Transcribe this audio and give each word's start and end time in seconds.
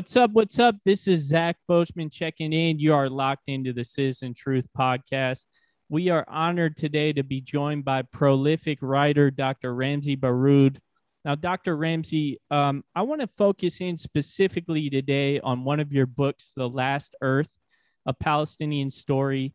What's 0.00 0.16
up? 0.16 0.30
What's 0.32 0.58
up? 0.58 0.76
This 0.82 1.06
is 1.06 1.28
Zach 1.28 1.58
Boschman 1.68 2.10
checking 2.10 2.54
in. 2.54 2.78
You 2.78 2.94
are 2.94 3.10
locked 3.10 3.42
into 3.48 3.74
the 3.74 3.84
Citizen 3.84 4.32
Truth 4.32 4.66
podcast. 4.74 5.44
We 5.90 6.08
are 6.08 6.24
honored 6.26 6.78
today 6.78 7.12
to 7.12 7.22
be 7.22 7.42
joined 7.42 7.84
by 7.84 8.00
prolific 8.00 8.78
writer 8.80 9.30
Dr. 9.30 9.74
Ramzy 9.74 10.16
Baroud. 10.16 10.80
Now, 11.22 11.34
Dr. 11.34 11.76
Ramzy, 11.76 12.38
um, 12.50 12.82
I 12.94 13.02
want 13.02 13.20
to 13.20 13.26
focus 13.26 13.82
in 13.82 13.98
specifically 13.98 14.88
today 14.88 15.38
on 15.38 15.64
one 15.64 15.80
of 15.80 15.92
your 15.92 16.06
books, 16.06 16.54
The 16.56 16.66
Last 16.66 17.14
Earth, 17.20 17.58
a 18.06 18.14
Palestinian 18.14 18.88
story. 18.88 19.54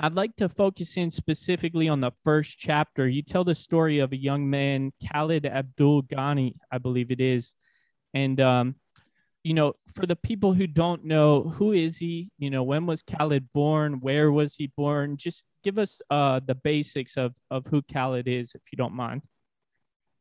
I'd 0.00 0.14
like 0.14 0.34
to 0.38 0.48
focus 0.48 0.96
in 0.96 1.12
specifically 1.12 1.88
on 1.88 2.00
the 2.00 2.10
first 2.24 2.58
chapter. 2.58 3.06
You 3.06 3.22
tell 3.22 3.44
the 3.44 3.54
story 3.54 4.00
of 4.00 4.10
a 4.10 4.16
young 4.16 4.50
man, 4.50 4.92
Khalid 5.08 5.46
Abdul 5.46 6.02
Ghani, 6.02 6.56
I 6.72 6.78
believe 6.78 7.12
it 7.12 7.20
is. 7.20 7.54
And 8.12 8.40
um, 8.40 8.74
you 9.44 9.52
know, 9.52 9.74
for 9.92 10.06
the 10.06 10.16
people 10.16 10.54
who 10.54 10.66
don't 10.66 11.04
know, 11.04 11.42
who 11.42 11.72
is 11.72 11.98
he? 11.98 12.30
You 12.38 12.48
know, 12.48 12.62
when 12.62 12.86
was 12.86 13.02
Khalid 13.02 13.52
born? 13.52 14.00
Where 14.00 14.32
was 14.32 14.54
he 14.54 14.68
born? 14.68 15.18
Just 15.18 15.44
give 15.62 15.78
us 15.78 16.00
uh, 16.10 16.40
the 16.44 16.54
basics 16.54 17.16
of, 17.18 17.36
of 17.50 17.66
who 17.66 17.82
Khalid 17.82 18.26
is, 18.26 18.52
if 18.54 18.62
you 18.72 18.76
don't 18.76 18.94
mind. 18.94 19.20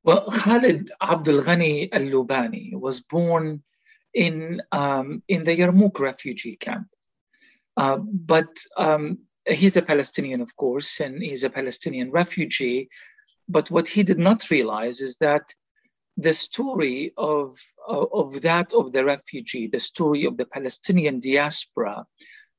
Well, 0.04 0.30
Khalid 0.30 0.92
Abdul 1.02 1.42
Ghani 1.42 1.88
al 1.94 2.02
Lubani 2.02 2.78
was 2.78 3.00
born 3.00 3.64
in, 4.14 4.62
um, 4.74 5.24
in 5.30 5.46
the 5.46 5.56
Yarmouk 5.56 6.00
refugee 6.00 6.58
camp. 6.58 6.88
Uh, 7.78 7.98
but 7.98 8.52
um, 8.78 9.20
he's 9.48 9.78
a 9.78 9.82
Palestinian, 9.82 10.42
of 10.42 10.54
course, 10.58 11.00
and 11.00 11.24
he's 11.24 11.46
a 11.46 11.50
Palestinian 11.50 12.12
refugee. 12.12 12.90
But 13.48 13.72
what 13.72 13.88
he 13.88 14.04
did 14.04 14.20
not 14.20 14.50
realize 14.52 15.00
is 15.00 15.16
that 15.18 15.54
the 16.18 16.34
story 16.34 17.12
of, 17.18 17.60
of 17.88 18.42
that 18.42 18.72
of 18.74 18.92
the 18.92 19.04
refugee, 19.04 19.68
the 19.68 19.80
story 19.80 20.26
of 20.26 20.38
the 20.38 20.46
Palestinian 20.46 21.20
diaspora 21.20 22.06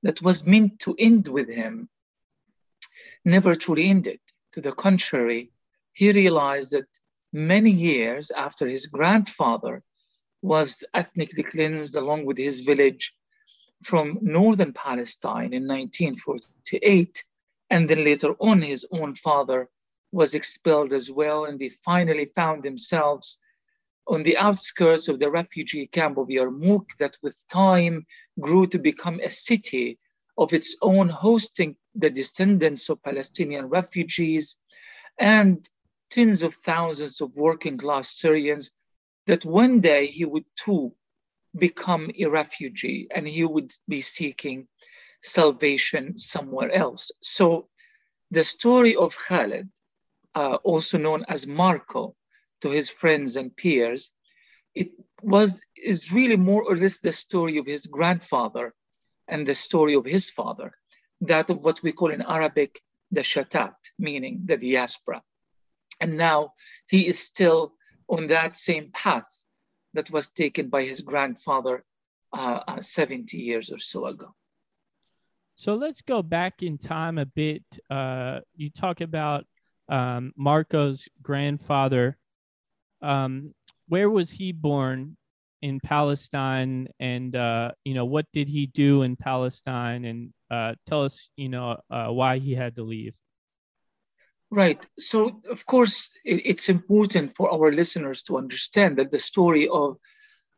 that 0.03 0.21
was 0.23 0.47
meant 0.47 0.79
to 0.81 0.95
end 0.99 1.29
with 1.29 1.49
him, 1.49 1.89
never 3.25 3.55
truly 3.55 3.89
ended. 3.89 4.21
To 4.53 4.61
the 4.61 4.73
contrary, 4.73 5.51
he 5.93 6.13
realized 6.13 6.73
that 6.73 6.87
many 7.33 7.71
years 7.71 8.31
after 8.31 8.67
his 8.67 8.87
grandfather 8.87 9.83
was 10.43 10.85
ethnically 10.93 11.43
cleansed 11.43 11.95
along 11.95 12.27
with 12.27 12.37
his 12.37 12.61
village 12.61 13.15
from 13.83 14.19
northern 14.21 14.73
Palestine 14.73 15.53
in 15.53 15.67
1948, 15.67 17.25
and 17.71 17.89
then 17.89 18.05
later 18.05 18.35
on 18.41 18.63
his 18.63 18.87
own 18.91 19.15
father 19.15 19.69
was 20.13 20.35
expelled 20.35 20.93
as 20.93 21.11
well, 21.11 21.47
and 21.47 21.59
they 21.59 21.71
finally 21.71 22.27
found 22.37 22.63
themselves 22.63 23.39
on 24.07 24.23
the 24.23 24.37
outskirts 24.37 25.09
of 25.09 25.19
the 25.19 25.31
refugee 25.31 25.87
camp 25.87 26.19
of 26.19 26.29
Yarmouk 26.29 26.97
that 26.99 27.17
with 27.23 27.43
time 27.49 28.07
grew 28.41 28.67
to 28.67 28.79
become 28.79 29.21
a 29.21 29.31
city 29.31 29.99
of 30.37 30.53
its 30.53 30.77
own, 30.83 31.09
hosting 31.09 31.77
the 31.95 32.11
descendants 32.11 32.89
of 32.89 33.03
Palestinian 33.03 33.67
refugees 33.67 34.57
and 35.19 35.69
tens 36.11 36.43
of 36.43 36.55
thousands 36.55 37.21
of 37.21 37.37
working 37.37 37.79
class 37.79 38.17
Syrians, 38.19 38.71
that 39.27 39.45
one 39.45 39.81
day 39.81 40.07
he 40.07 40.25
would 40.25 40.45
too 40.57 40.95
become 41.57 42.11
a 42.19 42.27
refugee 42.27 43.07
and 43.15 43.27
he 43.27 43.45
would 43.45 43.71
be 43.89 44.01
seeking 44.01 44.67
salvation 45.23 46.19
somewhere 46.19 46.71
else. 46.73 47.11
So 47.21 47.69
the 48.31 48.45
story 48.45 48.97
of 48.97 49.17
Khalid, 49.17 49.69
uh, 50.35 50.57
also 50.65 50.99
known 50.99 51.25
as 51.29 51.47
Marco, 51.47 52.17
to 52.61 52.71
his 52.71 52.91
friends 52.91 53.37
and 53.37 53.57
peers, 53.57 54.11
it 54.75 54.89
was 55.23 55.61
is 55.77 56.13
really 56.13 56.37
more 56.37 56.63
or 56.63 56.77
less 56.77 56.99
the 56.99 57.13
story 57.13 57.59
of 57.59 57.67
his 57.67 57.87
grandfather 57.87 58.75
and 59.29 59.47
the 59.47 59.55
story 59.55 59.95
of 59.95 60.05
his 60.05 60.31
father, 60.31 60.73
that 61.21 61.51
of 61.51 61.65
what 61.65 61.83
we 61.83 61.93
call 61.93 62.11
in 62.11 62.23
Arabic 62.23 62.81
the 63.11 63.23
shatat, 63.23 63.75
meaning 63.99 64.43
the 64.45 64.57
diaspora. 64.57 65.23
And 66.01 66.17
now 66.17 66.53
he 66.89 67.07
is 67.07 67.19
still 67.19 67.75
on 68.09 68.27
that 68.27 68.55
same 68.55 68.91
path 68.93 69.47
that 69.95 70.11
was 70.11 70.29
taken 70.29 70.69
by 70.69 70.83
his 70.83 71.01
grandfather 71.01 71.85
uh, 72.33 72.61
uh, 72.67 72.81
70 72.81 73.39
years 73.39 73.71
or 73.71 73.79
so 73.79 74.07
ago. 74.07 74.35
So 75.57 75.77
let's 75.77 76.03
go 76.03 76.21
back 76.23 76.63
in 76.63 76.79
time 76.79 77.17
a 77.17 77.27
bit. 77.27 77.63
Uh, 77.89 78.41
you 78.57 78.71
talk 78.71 79.01
about 79.01 79.47
um, 79.89 80.33
Marco's 80.37 81.09
grandfather 81.23 82.17
um, 83.05 83.55
where 83.89 84.11
was 84.11 84.31
he 84.31 84.53
born 84.53 85.17
in 85.61 85.81
Palestine, 85.81 86.89
and 86.99 87.37
uh, 87.37 87.73
you 87.85 87.95
know 87.95 88.05
what 88.05 88.27
did 88.33 88.49
he 88.49 88.67
do 88.67 89.03
in 89.03 89.17
Palestine, 89.17 90.05
and 90.05 90.33
uh, 90.51 90.75
tell 90.87 91.03
us, 91.05 91.29
you 91.37 91.49
know, 91.49 91.81
uh, 91.91 92.09
why 92.09 92.39
he 92.39 92.55
had 92.55 92.77
to 92.77 92.83
leave. 92.83 93.15
Right. 94.51 94.87
So, 94.99 95.41
of 95.51 95.67
course, 95.67 96.11
it, 96.25 96.43
it's 96.45 96.69
important 96.69 97.35
for 97.35 97.51
our 97.51 97.73
listeners 97.73 98.23
to 98.25 98.37
understand 98.37 98.99
that 98.99 99.11
the 99.11 99.19
story 99.19 99.69
of 99.69 99.97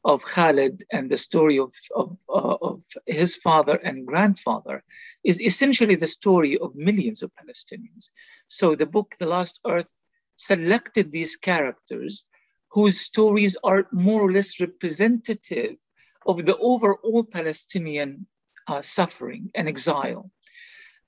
of 0.05 0.25
Khalid 0.25 0.85
and 0.93 1.11
the 1.11 1.19
story 1.19 1.59
of, 1.59 1.73
of, 1.97 2.17
uh, 2.29 2.57
of 2.63 2.85
his 3.07 3.35
father 3.35 3.75
and 3.83 4.07
grandfather 4.07 4.85
is 5.25 5.41
essentially 5.41 5.97
the 5.97 6.07
story 6.07 6.57
of 6.59 6.77
millions 6.77 7.25
of 7.25 7.33
Palestinians. 7.35 8.11
So 8.47 8.77
the 8.77 8.87
book, 8.87 9.17
The 9.19 9.27
Last 9.27 9.61
Earth, 9.67 9.93
selected 10.37 11.11
these 11.11 11.37
characters 11.37 12.25
whose 12.77 13.01
stories 13.01 13.57
are 13.65 13.89
more 13.91 14.21
or 14.21 14.31
less 14.31 14.61
representative 14.61 15.77
of 16.27 16.45
the 16.45 16.55
overall 16.59 17.25
Palestinian 17.25 18.27
uh, 18.69 18.83
suffering 18.83 19.51
and 19.55 19.67
exile. 19.67 20.31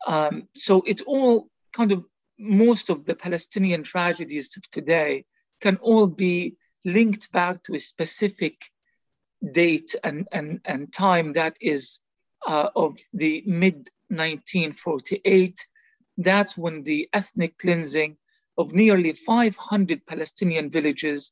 Um, 0.07 0.49
so 0.55 0.83
it 0.87 1.03
all 1.03 1.51
kind 1.75 1.93
of, 1.93 2.07
most 2.39 2.89
of 2.89 3.05
the 3.05 3.15
Palestinian 3.15 3.83
tragedies 3.83 4.57
of 4.57 4.63
today 4.71 5.27
can 5.61 5.77
all 5.83 6.07
be 6.07 6.57
linked 6.87 7.31
back 7.33 7.63
to 7.65 7.75
a 7.75 7.81
specific 7.93 8.55
date 9.53 9.95
and, 10.03 10.27
and, 10.33 10.63
and 10.65 10.91
time 10.91 11.35
that 11.35 11.59
is 11.61 11.99
uh, 12.47 12.71
of 12.75 12.97
the 13.13 13.43
mid 13.45 13.91
1948. 14.09 15.67
That's 16.17 16.57
when 16.57 16.83
the 16.85 17.11
ethnic 17.13 17.59
cleansing 17.59 18.17
of 18.57 18.73
nearly 18.73 19.13
500 19.13 20.07
Palestinian 20.07 20.71
villages 20.71 21.31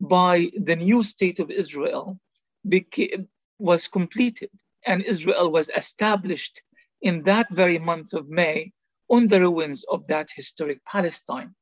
by 0.00 0.50
the 0.54 0.76
new 0.76 1.02
state 1.02 1.40
of 1.40 1.50
Israel 1.50 2.18
became, 2.68 3.28
was 3.58 3.88
completed 3.88 4.50
and 4.86 5.02
Israel 5.02 5.50
was 5.50 5.70
established 5.76 6.62
in 7.02 7.22
that 7.24 7.52
very 7.52 7.78
month 7.78 8.12
of 8.12 8.28
May 8.28 8.72
on 9.08 9.26
the 9.28 9.40
ruins 9.40 9.84
of 9.84 10.06
that 10.08 10.28
historic 10.34 10.84
Palestine. 10.84 11.54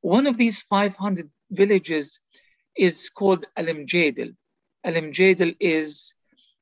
One 0.00 0.26
of 0.26 0.36
these 0.36 0.62
500 0.62 1.30
villages 1.50 2.20
is 2.76 3.10
called 3.10 3.46
Alim 3.56 3.86
Jadil. 3.86 4.34
Alim 4.84 5.12
Jadil 5.12 5.56
is 5.60 6.14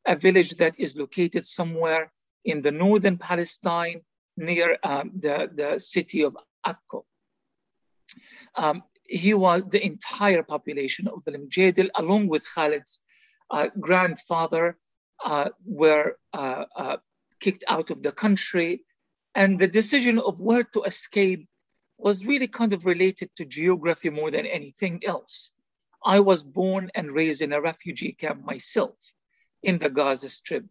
a 0.07 0.17
village 0.17 0.57
that 0.57 0.79
is 0.79 0.97
located 0.97 1.45
somewhere 1.45 2.13
in 2.45 2.63
the 2.63 2.73
northern 2.73 3.19
Palestine 3.19 4.01
near 4.37 4.79
um, 4.83 5.13
the, 5.19 5.51
the 5.55 5.79
city 5.79 6.23
of 6.23 6.37
Akko. 6.67 7.05
Um, 8.55 8.83
he 9.09 9.35
was 9.35 9.69
the 9.69 9.85
entire 9.85 10.43
population 10.43 11.09
of 11.09 11.25
the 11.25 11.33
Limjadil, 11.33 11.89
along 11.95 12.29
with 12.29 12.47
Khalid's 12.55 13.01
uh, 13.51 13.69
grandfather, 13.79 14.79
uh, 15.25 15.51
were 15.65 16.19
uh, 16.33 16.65
uh, 16.75 16.97
kicked 17.41 17.65
out 17.69 17.91
of 17.91 18.03
the 18.03 18.13
country. 18.13 18.83
And 19.35 19.59
the 19.59 19.69
decision 19.69 20.19
of 20.19 20.41
where 20.41 20.65
to 20.65 20.83
escape 20.83 21.47
was 21.99 22.27
really 22.27 22.49
kind 22.49 22.73
of 22.73 22.85
related 22.85 23.31
to 23.37 23.45
geography 23.45 24.11
more 24.11 24.31
than 24.31 24.47
anything 24.47 25.03
else. 25.07 25.51
I 26.05 26.21
was 26.21 26.43
born 26.43 26.91
and 26.95 27.13
raised 27.13 27.43
in 27.43 27.53
a 27.53 27.61
refugee 27.61 28.13
camp 28.13 28.45
myself 28.45 28.97
in 29.63 29.79
the 29.79 29.91
Gaza 29.91 30.29
Strip. 30.29 30.65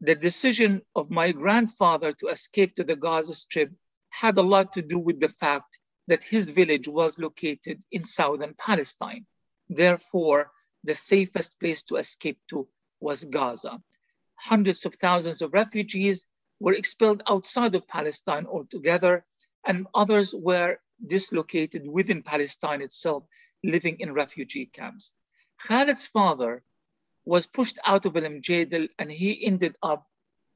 The 0.00 0.14
decision 0.14 0.82
of 0.94 1.10
my 1.10 1.32
grandfather 1.32 2.12
to 2.12 2.28
escape 2.28 2.74
to 2.74 2.84
the 2.84 2.96
Gaza 2.96 3.34
Strip 3.34 3.70
had 4.10 4.36
a 4.36 4.42
lot 4.42 4.72
to 4.74 4.82
do 4.82 4.98
with 4.98 5.20
the 5.20 5.28
fact 5.28 5.78
that 6.06 6.22
his 6.22 6.50
village 6.50 6.88
was 6.88 7.18
located 7.18 7.82
in 7.90 8.04
southern 8.04 8.54
Palestine. 8.54 9.26
Therefore, 9.68 10.52
the 10.84 10.94
safest 10.94 11.58
place 11.58 11.82
to 11.84 11.96
escape 11.96 12.38
to 12.48 12.68
was 13.00 13.24
Gaza. 13.24 13.82
Hundreds 14.36 14.86
of 14.86 14.94
thousands 14.94 15.42
of 15.42 15.52
refugees 15.52 16.26
were 16.60 16.74
expelled 16.74 17.22
outside 17.28 17.74
of 17.74 17.88
Palestine 17.88 18.46
altogether, 18.46 19.24
and 19.64 19.86
others 19.94 20.34
were 20.34 20.78
dislocated 21.04 21.86
within 21.86 22.22
Palestine 22.22 22.82
itself, 22.82 23.24
living 23.64 24.00
in 24.00 24.12
refugee 24.12 24.66
camps. 24.66 25.12
Khalid's 25.58 26.06
father 26.06 26.62
was 27.24 27.46
pushed 27.46 27.78
out 27.84 28.06
of 28.06 28.16
Al 28.16 28.22
Mjadil 28.22 28.88
and 28.98 29.10
he 29.10 29.44
ended 29.44 29.76
up 29.82 30.06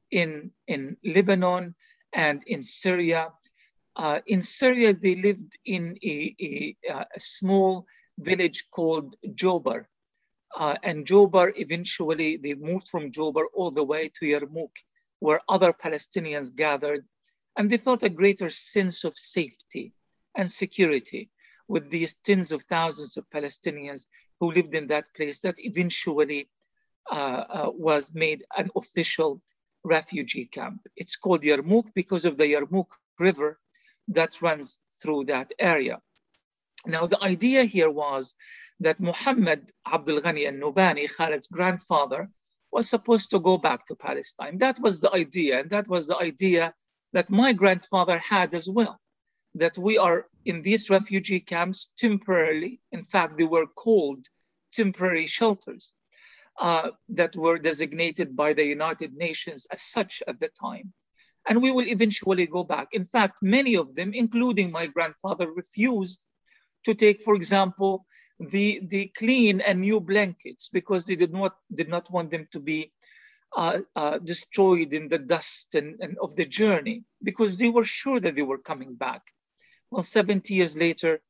in, 0.09 0.51
in 0.67 0.97
Lebanon 1.03 1.75
and 2.13 2.43
in 2.43 2.63
Syria 2.63 3.33
uh, 3.95 4.19
in 4.25 4.41
Syria, 4.41 4.93
they 4.93 5.15
lived 5.15 5.57
in 5.65 5.97
a, 6.03 6.35
a, 6.41 6.75
a 6.89 7.19
small 7.19 7.85
village 8.19 8.67
called 8.71 9.15
Jobar. 9.25 9.85
Uh, 10.57 10.75
and 10.83 11.05
Jobar, 11.05 11.53
eventually, 11.55 12.37
they 12.37 12.53
moved 12.55 12.89
from 12.89 13.11
Jobar 13.11 13.45
all 13.53 13.71
the 13.71 13.83
way 13.83 14.09
to 14.15 14.25
Yarmouk, 14.25 14.71
where 15.19 15.41
other 15.49 15.73
Palestinians 15.73 16.55
gathered. 16.55 17.05
And 17.57 17.69
they 17.69 17.77
felt 17.77 18.03
a 18.03 18.09
greater 18.09 18.49
sense 18.49 19.03
of 19.03 19.17
safety 19.17 19.93
and 20.35 20.49
security 20.49 21.29
with 21.67 21.89
these 21.89 22.15
tens 22.15 22.51
of 22.51 22.63
thousands 22.63 23.17
of 23.17 23.29
Palestinians 23.29 24.05
who 24.39 24.51
lived 24.51 24.73
in 24.73 24.87
that 24.87 25.05
place 25.15 25.39
that 25.41 25.55
eventually 25.59 26.49
uh, 27.11 27.43
uh, 27.49 27.71
was 27.73 28.13
made 28.13 28.43
an 28.57 28.69
official 28.75 29.41
refugee 29.83 30.45
camp. 30.45 30.81
It's 30.95 31.15
called 31.17 31.41
Yarmouk 31.41 31.93
because 31.93 32.25
of 32.25 32.37
the 32.37 32.45
Yarmouk 32.45 32.87
River 33.19 33.59
that 34.07 34.41
runs 34.41 34.79
through 35.01 35.25
that 35.25 35.51
area. 35.59 35.99
Now, 36.85 37.07
the 37.07 37.21
idea 37.23 37.63
here 37.63 37.91
was 37.91 38.35
that 38.79 38.99
Muhammad 38.99 39.71
Abdul 39.85 40.21
Ghani 40.21 40.47
al-Lubani, 40.47 41.07
Khalid's 41.15 41.47
grandfather, 41.47 42.29
was 42.71 42.89
supposed 42.89 43.29
to 43.31 43.39
go 43.39 43.57
back 43.57 43.85
to 43.85 43.95
Palestine. 43.95 44.57
That 44.57 44.79
was 44.79 44.99
the 44.99 45.13
idea, 45.13 45.59
and 45.59 45.69
that 45.69 45.87
was 45.87 46.07
the 46.07 46.17
idea 46.17 46.73
that 47.13 47.29
my 47.29 47.53
grandfather 47.53 48.17
had 48.17 48.53
as 48.53 48.67
well, 48.67 48.99
that 49.55 49.77
we 49.77 49.97
are 49.97 50.27
in 50.45 50.61
these 50.61 50.89
refugee 50.89 51.41
camps 51.41 51.91
temporarily. 51.97 52.79
In 52.91 53.03
fact, 53.03 53.37
they 53.37 53.45
were 53.45 53.67
called 53.67 54.25
temporary 54.71 55.27
shelters 55.27 55.93
uh, 56.59 56.91
that 57.09 57.35
were 57.35 57.59
designated 57.59 58.35
by 58.35 58.53
the 58.53 58.65
United 58.65 59.13
Nations 59.13 59.67
as 59.71 59.81
such 59.81 60.23
at 60.27 60.39
the 60.39 60.49
time. 60.49 60.93
And 61.47 61.61
we 61.61 61.71
will 61.71 61.87
eventually 61.87 62.45
go 62.47 62.63
back. 62.63 62.89
In 62.91 63.05
fact, 63.05 63.37
many 63.41 63.75
of 63.75 63.95
them, 63.95 64.11
including 64.13 64.71
my 64.71 64.87
grandfather, 64.87 65.51
refused 65.51 66.19
to 66.85 66.93
take, 66.93 67.21
for 67.21 67.35
example, 67.35 68.05
the, 68.39 68.81
the 68.87 69.11
clean 69.17 69.61
and 69.61 69.81
new 69.81 69.99
blankets 69.99 70.69
because 70.69 71.05
they 71.05 71.15
did 71.15 71.33
not, 71.33 71.55
did 71.73 71.89
not 71.89 72.09
want 72.11 72.31
them 72.31 72.47
to 72.51 72.59
be 72.59 72.91
uh, 73.55 73.79
uh, 73.95 74.17
destroyed 74.19 74.93
in 74.93 75.09
the 75.09 75.19
dust 75.19 75.75
and, 75.75 75.99
and 75.99 76.17
of 76.21 76.35
the 76.35 76.45
journey 76.45 77.03
because 77.21 77.57
they 77.57 77.69
were 77.69 77.83
sure 77.83 78.19
that 78.19 78.35
they 78.35 78.41
were 78.41 78.57
coming 78.57 78.95
back. 78.95 79.21
Well, 79.89 80.03
70 80.03 80.53
years 80.53 80.75
later, 80.75 81.21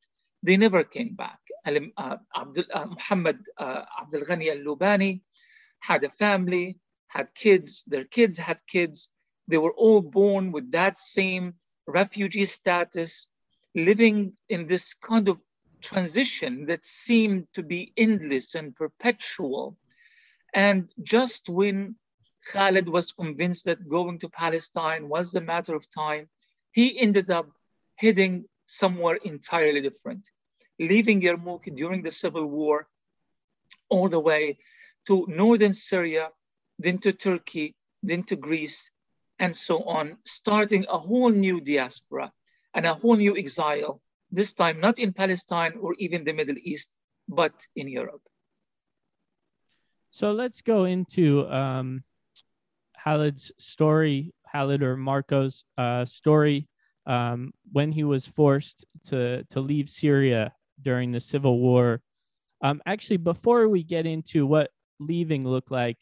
they 0.42 0.56
never 0.56 0.84
came 0.84 1.14
back. 1.14 1.38
Uh, 1.66 2.16
Abdul, 2.36 2.64
uh, 2.72 2.86
Muhammad 2.86 3.38
uh, 3.58 3.82
Abdul 4.00 4.22
Ghani 4.22 4.50
al-Lubani 4.50 5.20
had 5.80 6.04
a 6.04 6.10
family, 6.10 6.78
had 7.08 7.34
kids, 7.34 7.84
their 7.86 8.04
kids 8.04 8.38
had 8.38 8.58
kids. 8.66 9.08
They 9.48 9.58
were 9.58 9.74
all 9.74 10.00
born 10.00 10.52
with 10.52 10.72
that 10.72 10.98
same 10.98 11.54
refugee 11.86 12.44
status, 12.44 13.28
living 13.74 14.36
in 14.48 14.66
this 14.66 14.94
kind 14.94 15.28
of 15.28 15.38
transition 15.80 16.66
that 16.66 16.84
seemed 16.84 17.48
to 17.54 17.62
be 17.62 17.92
endless 17.96 18.54
and 18.54 18.74
perpetual. 18.74 19.76
And 20.54 20.92
just 21.02 21.48
when 21.48 21.96
Khalid 22.46 22.88
was 22.88 23.12
convinced 23.12 23.64
that 23.64 23.88
going 23.88 24.18
to 24.20 24.28
Palestine 24.28 25.08
was 25.08 25.34
a 25.34 25.40
matter 25.40 25.74
of 25.74 25.90
time, 25.90 26.28
he 26.72 26.98
ended 27.00 27.30
up 27.30 27.50
heading 27.96 28.44
somewhere 28.66 29.16
entirely 29.16 29.80
different, 29.80 30.30
leaving 30.78 31.20
Yarmouk 31.20 31.74
during 31.74 32.02
the 32.02 32.10
civil 32.10 32.46
war 32.46 32.88
all 33.88 34.08
the 34.08 34.20
way 34.20 34.58
to 35.06 35.26
northern 35.28 35.74
Syria, 35.74 36.30
then 36.78 36.98
to 36.98 37.12
Turkey, 37.12 37.74
then 38.02 38.22
to 38.24 38.36
Greece, 38.36 38.90
and 39.42 39.54
so 39.54 39.82
on, 39.82 40.16
starting 40.24 40.86
a 40.88 40.96
whole 40.96 41.28
new 41.28 41.60
diaspora 41.60 42.30
and 42.74 42.86
a 42.86 42.94
whole 42.94 43.16
new 43.16 43.36
exile 43.36 44.00
this 44.30 44.54
time 44.54 44.80
not 44.80 44.98
in 44.98 45.12
Palestine 45.12 45.74
or 45.80 45.94
even 45.98 46.24
the 46.24 46.32
Middle 46.32 46.56
East, 46.62 46.94
but 47.28 47.52
in 47.76 47.88
Europe. 47.88 48.22
So 50.10 50.32
let's 50.32 50.62
go 50.62 50.84
into 50.84 51.46
um, 51.50 52.04
story, 53.58 54.32
Khalid 54.52 54.82
or 54.82 54.96
Marco's 54.96 55.64
uh, 55.76 56.04
story 56.04 56.68
um, 57.06 57.52
when 57.72 57.90
he 57.90 58.04
was 58.04 58.26
forced 58.26 58.86
to, 59.08 59.42
to 59.50 59.60
leave 59.60 59.90
Syria 59.90 60.52
during 60.80 61.10
the 61.10 61.20
civil 61.20 61.58
war. 61.58 62.00
Um, 62.62 62.80
actually, 62.86 63.16
before 63.16 63.68
we 63.68 63.82
get 63.82 64.06
into 64.06 64.46
what 64.46 64.70
leaving 65.00 65.44
looked 65.44 65.72
like, 65.72 65.98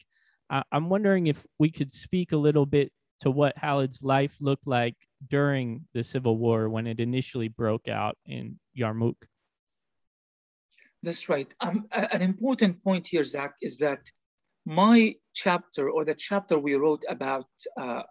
I- 0.49 0.63
I'm 0.71 0.89
wondering 0.89 1.25
if 1.25 1.43
we 1.57 1.71
could 1.71 1.91
speak 1.91 2.33
a 2.33 2.37
little 2.37 2.67
bit 2.67 2.91
to 3.21 3.31
what 3.31 3.55
Khalid's 3.55 4.01
life 4.01 4.35
looked 4.39 4.67
like 4.67 4.95
during 5.29 5.85
the 5.93 6.03
Civil 6.03 6.37
War 6.37 6.69
when 6.69 6.87
it 6.87 6.99
initially 6.99 7.47
broke 7.47 7.87
out 7.87 8.17
in 8.25 8.59
Yarmouk. 8.77 9.15
That's 11.03 11.29
right. 11.29 11.51
Um, 11.61 11.87
an 11.91 12.21
important 12.21 12.83
point 12.83 13.07
here, 13.07 13.23
Zach, 13.23 13.53
is 13.61 13.77
that 13.79 14.01
my 14.65 15.15
chapter 15.33 15.89
or 15.89 16.05
the 16.05 16.13
chapter 16.13 16.59
we 16.59 16.75
wrote 16.75 17.03
about 17.09 17.47
uh, 17.79 18.03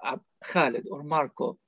Khalid 0.45 0.87
or 0.91 1.05
Marco 1.05 1.59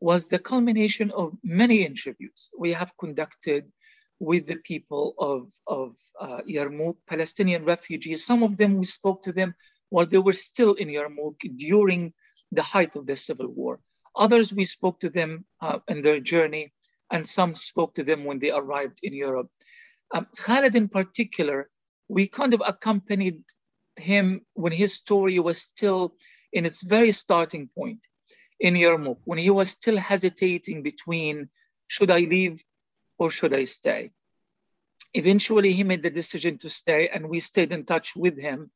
was 0.00 0.28
the 0.28 0.38
culmination 0.38 1.10
of 1.12 1.32
many 1.44 1.84
interviews 1.84 2.50
we 2.58 2.72
have 2.72 2.96
conducted 2.98 3.70
with 4.18 4.46
the 4.46 4.56
people 4.64 5.14
of, 5.18 5.52
of 5.66 5.96
uh, 6.20 6.40
Yarmouk, 6.48 6.96
Palestinian 7.08 7.64
refugees. 7.64 8.24
Some 8.24 8.42
of 8.42 8.56
them, 8.56 8.78
we 8.78 8.86
spoke 8.86 9.22
to 9.24 9.32
them 9.32 9.54
while 9.90 10.06
they 10.06 10.18
were 10.18 10.32
still 10.32 10.74
in 10.74 10.88
Yarmouk 10.88 11.38
during 11.56 12.12
the 12.52 12.62
height 12.62 12.94
of 12.96 13.06
the 13.06 13.16
civil 13.16 13.48
war. 13.48 13.80
Others, 14.14 14.52
we 14.52 14.64
spoke 14.64 15.00
to 15.00 15.10
them 15.10 15.44
uh, 15.60 15.78
in 15.88 16.02
their 16.02 16.20
journey, 16.20 16.72
and 17.10 17.26
some 17.26 17.54
spoke 17.54 17.94
to 17.94 18.04
them 18.04 18.24
when 18.24 18.38
they 18.38 18.52
arrived 18.52 18.98
in 19.02 19.14
Europe. 19.14 19.50
Um, 20.14 20.26
Khalid, 20.36 20.76
in 20.76 20.88
particular, 20.88 21.70
we 22.08 22.28
kind 22.28 22.52
of 22.52 22.62
accompanied 22.66 23.42
him 23.96 24.42
when 24.54 24.72
his 24.72 24.94
story 24.94 25.38
was 25.38 25.60
still 25.60 26.14
in 26.52 26.66
its 26.66 26.82
very 26.82 27.12
starting 27.12 27.68
point 27.74 28.06
in 28.60 28.74
Yarmouk, 28.74 29.18
when 29.24 29.38
he 29.38 29.50
was 29.50 29.70
still 29.70 29.96
hesitating 29.96 30.82
between 30.82 31.48
should 31.88 32.10
I 32.10 32.20
leave 32.20 32.62
or 33.18 33.30
should 33.30 33.54
I 33.54 33.64
stay? 33.64 34.12
Eventually, 35.14 35.72
he 35.72 35.84
made 35.84 36.02
the 36.02 36.10
decision 36.10 36.58
to 36.58 36.70
stay, 36.70 37.08
and 37.08 37.28
we 37.28 37.40
stayed 37.40 37.72
in 37.72 37.84
touch 37.84 38.14
with 38.14 38.38
him 38.38 38.70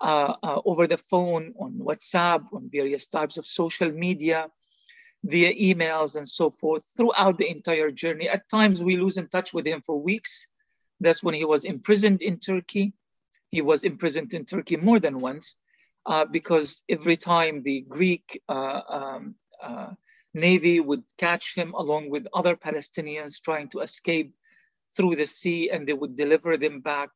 uh, 0.00 0.34
uh, 0.42 0.60
over 0.64 0.86
the 0.86 0.98
phone, 0.98 1.54
on 1.58 1.72
WhatsApp, 1.74 2.44
on 2.52 2.68
various 2.70 3.06
types 3.06 3.36
of 3.36 3.46
social 3.46 3.90
media 3.90 4.48
via 5.24 5.52
emails 5.54 6.16
and 6.16 6.28
so 6.28 6.50
forth 6.50 6.86
throughout 6.96 7.38
the 7.38 7.50
entire 7.50 7.90
journey. 7.90 8.28
At 8.28 8.48
times, 8.48 8.82
we 8.82 8.96
lose 8.96 9.16
in 9.16 9.28
touch 9.28 9.52
with 9.52 9.66
him 9.66 9.80
for 9.80 10.00
weeks. 10.00 10.46
That's 11.00 11.22
when 11.22 11.34
he 11.34 11.44
was 11.44 11.64
imprisoned 11.64 12.22
in 12.22 12.38
Turkey. 12.38 12.92
He 13.50 13.62
was 13.62 13.84
imprisoned 13.84 14.34
in 14.34 14.44
Turkey 14.44 14.76
more 14.76 15.00
than 15.00 15.18
once 15.18 15.56
uh, 16.06 16.24
because 16.24 16.82
every 16.88 17.16
time 17.16 17.62
the 17.62 17.80
Greek 17.82 18.40
uh, 18.48 18.80
um, 18.88 19.34
uh, 19.62 19.90
Navy 20.34 20.80
would 20.80 21.04
catch 21.16 21.54
him 21.54 21.72
along 21.72 22.10
with 22.10 22.26
other 22.34 22.56
Palestinians 22.56 23.40
trying 23.42 23.68
to 23.70 23.80
escape 23.80 24.34
through 24.96 25.16
the 25.16 25.26
sea 25.26 25.70
and 25.70 25.86
they 25.86 25.92
would 25.92 26.16
deliver 26.16 26.56
them 26.56 26.80
back 26.80 27.10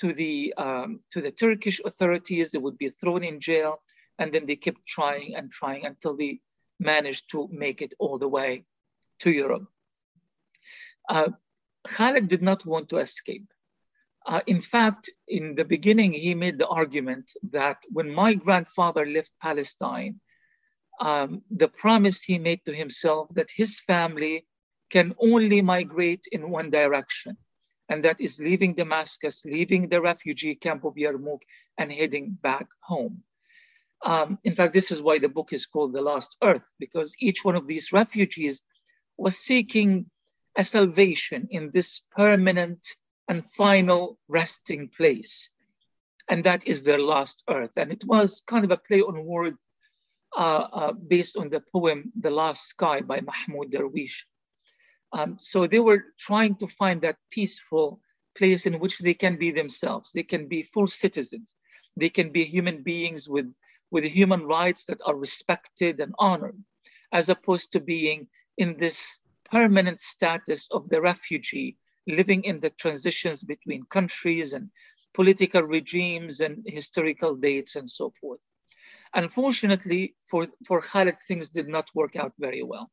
to 0.00 0.12
the, 0.12 0.54
um, 0.56 1.00
to 1.10 1.20
the 1.20 1.30
Turkish 1.30 1.80
authorities. 1.84 2.50
They 2.50 2.58
would 2.58 2.78
be 2.78 2.88
thrown 2.88 3.24
in 3.24 3.40
jail 3.40 3.80
and 4.18 4.32
then 4.32 4.46
they 4.46 4.56
kept 4.56 4.86
trying 4.86 5.36
and 5.36 5.50
trying 5.50 5.86
until 5.86 6.16
they 6.16 6.40
managed 6.80 7.30
to 7.30 7.48
make 7.50 7.82
it 7.82 7.94
all 7.98 8.18
the 8.18 8.28
way 8.28 8.64
to 9.20 9.30
Europe. 9.30 9.66
Uh, 11.08 11.30
Khalid 11.86 12.28
did 12.28 12.42
not 12.42 12.66
want 12.66 12.88
to 12.90 12.98
escape. 12.98 13.46
Uh, 14.26 14.40
in 14.46 14.60
fact, 14.60 15.08
in 15.26 15.54
the 15.54 15.64
beginning, 15.64 16.12
he 16.12 16.34
made 16.34 16.58
the 16.58 16.68
argument 16.68 17.32
that 17.50 17.78
when 17.88 18.10
my 18.12 18.34
grandfather 18.34 19.06
left 19.06 19.32
Palestine, 19.40 20.20
um, 21.00 21.42
the 21.50 21.68
promise 21.68 22.22
he 22.22 22.38
made 22.38 22.64
to 22.64 22.74
himself 22.74 23.28
that 23.34 23.48
his 23.54 23.80
family 23.80 24.46
can 24.90 25.14
only 25.18 25.62
migrate 25.62 26.26
in 26.32 26.50
one 26.50 26.70
direction, 26.70 27.36
and 27.88 28.04
that 28.04 28.20
is 28.20 28.38
leaving 28.38 28.74
Damascus, 28.74 29.44
leaving 29.44 29.88
the 29.88 30.00
refugee 30.00 30.54
camp 30.54 30.84
of 30.84 30.94
Yarmouk, 30.94 31.40
and 31.78 31.92
heading 31.92 32.36
back 32.42 32.66
home. 32.80 33.22
Um, 34.04 34.38
in 34.44 34.54
fact, 34.54 34.72
this 34.72 34.90
is 34.90 35.02
why 35.02 35.18
the 35.18 35.28
book 35.28 35.52
is 35.52 35.66
called 35.66 35.92
The 35.92 36.02
Last 36.02 36.36
Earth, 36.42 36.70
because 36.78 37.14
each 37.18 37.44
one 37.44 37.56
of 37.56 37.66
these 37.66 37.92
refugees 37.92 38.62
was 39.16 39.36
seeking 39.36 40.06
a 40.56 40.64
salvation 40.64 41.48
in 41.50 41.70
this 41.72 42.02
permanent 42.16 42.86
and 43.28 43.44
final 43.44 44.18
resting 44.28 44.88
place. 44.88 45.50
And 46.28 46.44
that 46.44 46.66
is 46.66 46.82
their 46.82 46.98
last 47.00 47.42
earth. 47.48 47.76
And 47.76 47.90
it 47.90 48.04
was 48.06 48.42
kind 48.46 48.64
of 48.64 48.70
a 48.70 48.76
play 48.76 49.00
on 49.00 49.24
word 49.24 49.56
uh, 50.36 50.68
uh, 50.72 50.92
based 50.92 51.36
on 51.36 51.48
the 51.48 51.62
poem 51.72 52.12
The 52.20 52.30
Last 52.30 52.66
Sky 52.66 53.00
by 53.00 53.20
Mahmoud 53.20 53.72
Darwish. 53.72 54.24
Um, 55.12 55.38
so 55.38 55.66
they 55.66 55.80
were 55.80 56.04
trying 56.18 56.56
to 56.56 56.66
find 56.66 57.02
that 57.02 57.16
peaceful 57.30 58.00
place 58.36 58.66
in 58.66 58.78
which 58.78 58.98
they 58.98 59.14
can 59.14 59.36
be 59.36 59.50
themselves. 59.50 60.12
They 60.12 60.22
can 60.22 60.46
be 60.48 60.62
full 60.62 60.86
citizens. 60.86 61.54
They 61.96 62.08
can 62.08 62.30
be 62.30 62.44
human 62.44 62.82
beings 62.82 63.28
with 63.28 63.52
with 63.90 64.04
human 64.04 64.44
rights 64.44 64.84
that 64.84 65.00
are 65.06 65.16
respected 65.16 65.98
and 66.00 66.14
honored, 66.18 66.62
as 67.10 67.30
opposed 67.30 67.72
to 67.72 67.80
being 67.80 68.28
in 68.58 68.76
this 68.78 69.20
permanent 69.50 70.00
status 70.00 70.68
of 70.70 70.88
the 70.90 71.00
refugee, 71.00 71.78
living 72.06 72.44
in 72.44 72.60
the 72.60 72.70
transitions 72.70 73.42
between 73.42 73.82
countries 73.84 74.52
and 74.52 74.70
political 75.14 75.62
regimes 75.62 76.40
and 76.40 76.62
historical 76.66 77.34
dates 77.34 77.76
and 77.76 77.88
so 77.88 78.10
forth. 78.20 78.40
Unfortunately, 79.14 80.14
for, 80.30 80.46
for 80.66 80.80
Khalid, 80.80 81.16
things 81.26 81.48
did 81.48 81.68
not 81.68 81.88
work 81.94 82.14
out 82.14 82.34
very 82.38 82.62
well. 82.62 82.90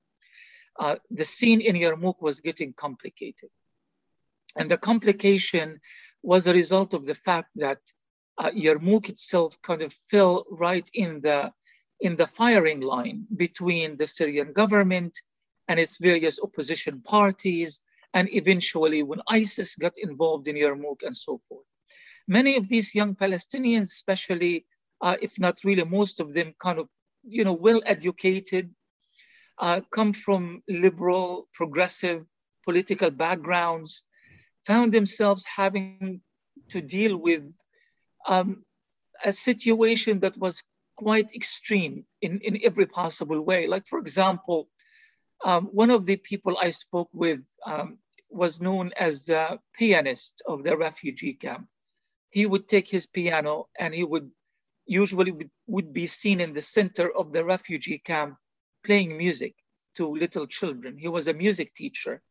Uh, 0.79 0.97
the 1.09 1.25
scene 1.25 1.61
in 1.61 1.75
Yarmouk 1.75 2.21
was 2.21 2.41
getting 2.41 2.73
complicated. 2.73 3.49
And 4.57 4.69
the 4.69 4.77
complication 4.77 5.79
was 6.21 6.47
a 6.47 6.53
result 6.53 6.93
of 6.93 7.05
the 7.05 7.15
fact 7.15 7.49
that 7.55 7.79
uh, 8.37 8.49
Yarmouk 8.51 9.09
itself 9.09 9.61
kind 9.61 9.81
of 9.81 9.93
fell 10.09 10.45
right 10.49 10.89
in 10.93 11.21
the, 11.21 11.51
in 12.01 12.15
the 12.15 12.27
firing 12.27 12.81
line 12.81 13.25
between 13.35 13.97
the 13.97 14.07
Syrian 14.07 14.51
government 14.51 15.17
and 15.67 15.79
its 15.79 15.97
various 15.97 16.39
opposition 16.41 17.01
parties, 17.01 17.81
and 18.13 18.29
eventually 18.31 19.03
when 19.03 19.21
ISIS 19.27 19.75
got 19.75 19.93
involved 19.97 20.47
in 20.47 20.55
Yarmouk 20.55 21.03
and 21.03 21.15
so 21.15 21.41
forth. 21.47 21.65
Many 22.27 22.55
of 22.57 22.67
these 22.67 22.95
young 22.95 23.15
Palestinians, 23.15 23.91
especially, 23.93 24.65
uh, 25.01 25.15
if 25.21 25.39
not 25.39 25.63
really 25.63 25.85
most 25.85 26.19
of 26.19 26.33
them, 26.33 26.53
kind 26.59 26.79
of, 26.79 26.87
you 27.27 27.43
know, 27.43 27.53
well-educated, 27.53 28.73
uh, 29.59 29.81
come 29.91 30.13
from 30.13 30.63
liberal, 30.67 31.47
progressive 31.53 32.25
political 32.63 33.11
backgrounds, 33.11 34.03
found 34.65 34.93
themselves 34.93 35.45
having 35.45 36.21
to 36.69 36.81
deal 36.81 37.17
with 37.17 37.43
um, 38.27 38.63
a 39.23 39.31
situation 39.31 40.19
that 40.19 40.37
was 40.37 40.63
quite 40.97 41.33
extreme 41.35 42.05
in, 42.21 42.39
in 42.41 42.59
every 42.63 42.85
possible 42.85 43.41
way. 43.43 43.67
Like, 43.67 43.87
for 43.87 43.99
example, 43.99 44.67
um, 45.43 45.65
one 45.65 45.91
of 45.91 46.05
the 46.05 46.17
people 46.17 46.57
I 46.61 46.71
spoke 46.71 47.09
with 47.13 47.41
um, 47.65 47.99
was 48.29 48.61
known 48.61 48.91
as 48.97 49.25
the 49.25 49.59
pianist 49.77 50.41
of 50.47 50.63
the 50.63 50.75
refugee 50.75 51.33
camp. 51.33 51.67
He 52.31 52.45
would 52.45 52.67
take 52.67 52.87
his 52.87 53.05
piano 53.05 53.67
and 53.77 53.93
he 53.93 54.03
would 54.03 54.31
usually 54.87 55.31
would, 55.31 55.49
would 55.67 55.93
be 55.93 56.07
seen 56.07 56.41
in 56.41 56.53
the 56.53 56.61
center 56.61 57.15
of 57.15 57.31
the 57.31 57.43
refugee 57.43 57.97
camp 57.97 58.37
playing 58.85 59.17
music 59.17 59.55
to 59.95 60.15
little 60.23 60.47
children. 60.47 60.97
He 60.97 61.07
was 61.07 61.27
a 61.27 61.33
music 61.33 61.73
teacher. 61.73 62.21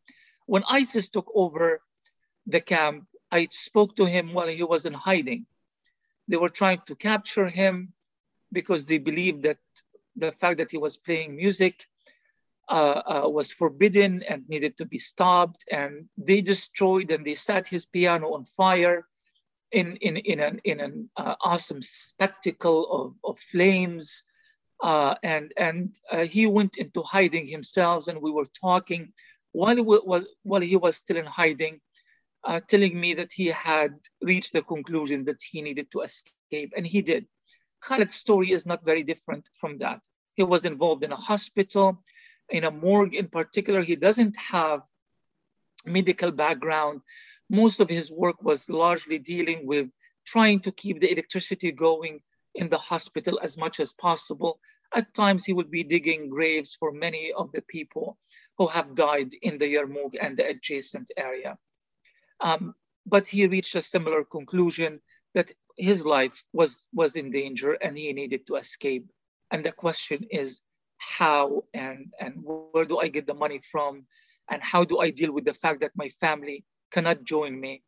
When 0.46 0.62
ISIS 0.68 1.08
took 1.08 1.30
over 1.34 1.80
the 2.46 2.60
camp, 2.60 3.06
I 3.30 3.48
spoke 3.50 3.96
to 3.96 4.04
him 4.04 4.32
while 4.32 4.48
he 4.48 4.62
was 4.62 4.86
in 4.86 4.94
hiding. 4.94 5.46
They 6.28 6.36
were 6.36 6.54
trying 6.60 6.82
to 6.86 6.94
capture 6.94 7.48
him 7.48 7.92
because 8.52 8.86
they 8.86 8.98
believed 8.98 9.42
that 9.42 9.58
the 10.16 10.32
fact 10.32 10.58
that 10.58 10.70
he 10.70 10.78
was 10.78 10.96
playing 10.96 11.36
music 11.36 11.86
uh, 12.68 13.02
uh, 13.24 13.28
was 13.28 13.52
forbidden 13.52 14.22
and 14.22 14.48
needed 14.48 14.76
to 14.78 14.86
be 14.86 14.98
stopped. 14.98 15.64
And 15.70 16.08
they 16.16 16.40
destroyed 16.40 17.10
and 17.10 17.26
they 17.26 17.34
set 17.34 17.68
his 17.68 17.86
piano 17.86 18.34
on 18.34 18.44
fire 18.44 19.06
in, 19.72 19.96
in, 19.96 20.16
in 20.16 20.40
an, 20.40 20.60
in 20.64 20.80
an 20.80 21.10
uh, 21.16 21.34
awesome 21.40 21.82
spectacle 21.82 22.80
of, 22.90 23.30
of 23.30 23.38
flames. 23.38 24.22
Uh, 24.90 25.14
and 25.22 25.46
and 25.56 25.96
uh, 26.12 26.26
he 26.34 26.44
went 26.46 26.74
into 26.82 27.00
hiding 27.02 27.46
himself, 27.46 28.00
and 28.08 28.20
we 28.20 28.30
were 28.30 28.50
talking 28.66 29.02
while 29.52 29.76
he 29.76 29.82
was 30.12 30.22
while 30.50 30.66
he 30.72 30.76
was 30.76 30.94
still 30.96 31.18
in 31.22 31.30
hiding, 31.40 31.80
uh, 32.48 32.60
telling 32.72 32.94
me 33.04 33.14
that 33.14 33.32
he 33.32 33.46
had 33.68 33.92
reached 34.30 34.52
the 34.52 34.62
conclusion 34.74 35.24
that 35.24 35.40
he 35.50 35.62
needed 35.62 35.88
to 35.90 36.00
escape, 36.08 36.70
and 36.76 36.86
he 36.86 37.00
did. 37.00 37.26
Khalid's 37.84 38.14
story 38.24 38.50
is 38.50 38.64
not 38.66 38.84
very 38.90 39.04
different 39.12 39.48
from 39.60 39.78
that. 39.78 40.00
He 40.34 40.42
was 40.42 40.64
involved 40.64 41.02
in 41.04 41.12
a 41.12 41.24
hospital 41.30 41.86
in 42.50 42.64
a 42.64 42.70
morgue 42.70 43.14
in 43.14 43.28
particular, 43.28 43.82
he 43.82 43.96
doesn't 43.96 44.36
have 44.36 44.82
medical 45.86 46.30
background. 46.30 47.00
Most 47.50 47.80
of 47.80 47.88
his 47.88 48.10
work 48.10 48.42
was 48.42 48.68
largely 48.68 49.18
dealing 49.18 49.66
with 49.66 49.88
trying 50.26 50.60
to 50.60 50.72
keep 50.72 51.00
the 51.00 51.12
electricity 51.12 51.72
going 51.72 52.20
in 52.54 52.68
the 52.68 52.78
hospital 52.78 53.40
as 53.42 53.56
much 53.56 53.80
as 53.80 53.92
possible. 53.92 54.58
At 54.94 55.12
times, 55.14 55.44
he 55.44 55.52
would 55.52 55.70
be 55.70 55.84
digging 55.84 56.30
graves 56.30 56.74
for 56.74 56.92
many 56.92 57.32
of 57.32 57.50
the 57.52 57.62
people 57.62 58.16
who 58.58 58.66
have 58.68 58.94
died 58.94 59.32
in 59.42 59.58
the 59.58 59.74
Yarmouk 59.74 60.14
and 60.20 60.36
the 60.36 60.46
adjacent 60.46 61.10
area. 61.16 61.58
Um, 62.40 62.74
but 63.06 63.26
he 63.26 63.46
reached 63.46 63.74
a 63.74 63.82
similar 63.82 64.24
conclusion 64.24 65.00
that 65.34 65.52
his 65.76 66.06
life 66.06 66.44
was, 66.52 66.86
was 66.92 67.16
in 67.16 67.30
danger 67.30 67.72
and 67.72 67.98
he 67.98 68.12
needed 68.12 68.46
to 68.46 68.56
escape. 68.56 69.06
And 69.50 69.64
the 69.64 69.72
question 69.72 70.24
is, 70.30 70.60
how 70.98 71.64
and, 71.74 72.12
and 72.20 72.34
where 72.42 72.84
do 72.84 72.98
I 72.98 73.08
get 73.08 73.26
the 73.26 73.34
money 73.34 73.60
from? 73.70 74.06
And 74.48 74.62
how 74.62 74.84
do 74.84 75.00
I 75.00 75.10
deal 75.10 75.32
with 75.32 75.44
the 75.44 75.54
fact 75.54 75.80
that 75.80 75.90
my 75.96 76.08
family 76.08 76.64
cannot 76.92 77.24
join 77.24 77.60
me 77.60 77.82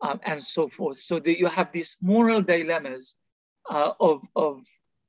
um, 0.00 0.20
and 0.24 0.40
so 0.40 0.68
forth. 0.68 0.98
So 0.98 1.20
the, 1.20 1.38
you 1.38 1.46
have 1.46 1.72
these 1.72 1.96
moral 2.02 2.40
dilemmas 2.42 3.16
uh, 3.68 3.92
of, 4.00 4.22
of 4.36 4.64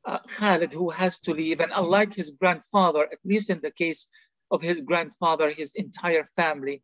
uh, 0.05 0.19
Khalid 0.19 0.73
who 0.73 0.89
has 0.89 1.19
to 1.19 1.33
leave. 1.33 1.59
And 1.59 1.71
unlike 1.75 2.13
his 2.13 2.31
grandfather, 2.31 3.03
at 3.03 3.19
least 3.23 3.49
in 3.49 3.61
the 3.61 3.71
case 3.71 4.07
of 4.49 4.61
his 4.61 4.81
grandfather, 4.81 5.49
his 5.49 5.73
entire 5.75 6.25
family 6.25 6.81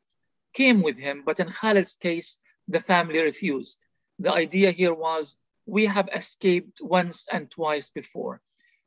came 0.54 0.82
with 0.82 0.98
him. 0.98 1.24
But 1.26 1.40
in 1.40 1.48
Khalid's 1.50 1.96
case, 1.96 2.40
the 2.68 2.80
family 2.80 3.22
refused. 3.22 3.80
The 4.20 4.34
idea 4.34 4.72
here 4.72 4.94
was 4.94 5.38
we 5.66 5.86
have 5.86 6.10
escaped 6.14 6.80
once 6.82 7.28
and 7.32 7.50
twice 7.52 7.90
before 7.90 8.42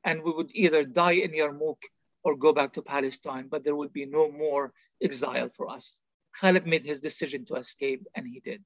and 0.05 0.23
we 0.23 0.33
would 0.33 0.51
either 0.55 0.85
die 0.85 1.13
in 1.25 1.33
Yarmouk 1.33 1.83
or 2.23 2.37
go 2.37 2.53
back 2.53 2.73
to 2.73 2.83
Palestine, 2.83 3.49
but 3.49 3.65
there 3.65 3.77
would 3.77 3.93
be 3.93 4.07
no 4.07 4.31
more 4.31 4.73
exile 5.03 5.49
for 5.49 5.69
us. 5.69 6.01
Khalid 6.41 6.67
made 6.67 6.85
his 6.85 7.01
decision 7.01 7.45
to 7.47 7.55
escape, 7.57 8.07
and 8.15 8.27
he 8.27 8.41
did. 8.41 8.63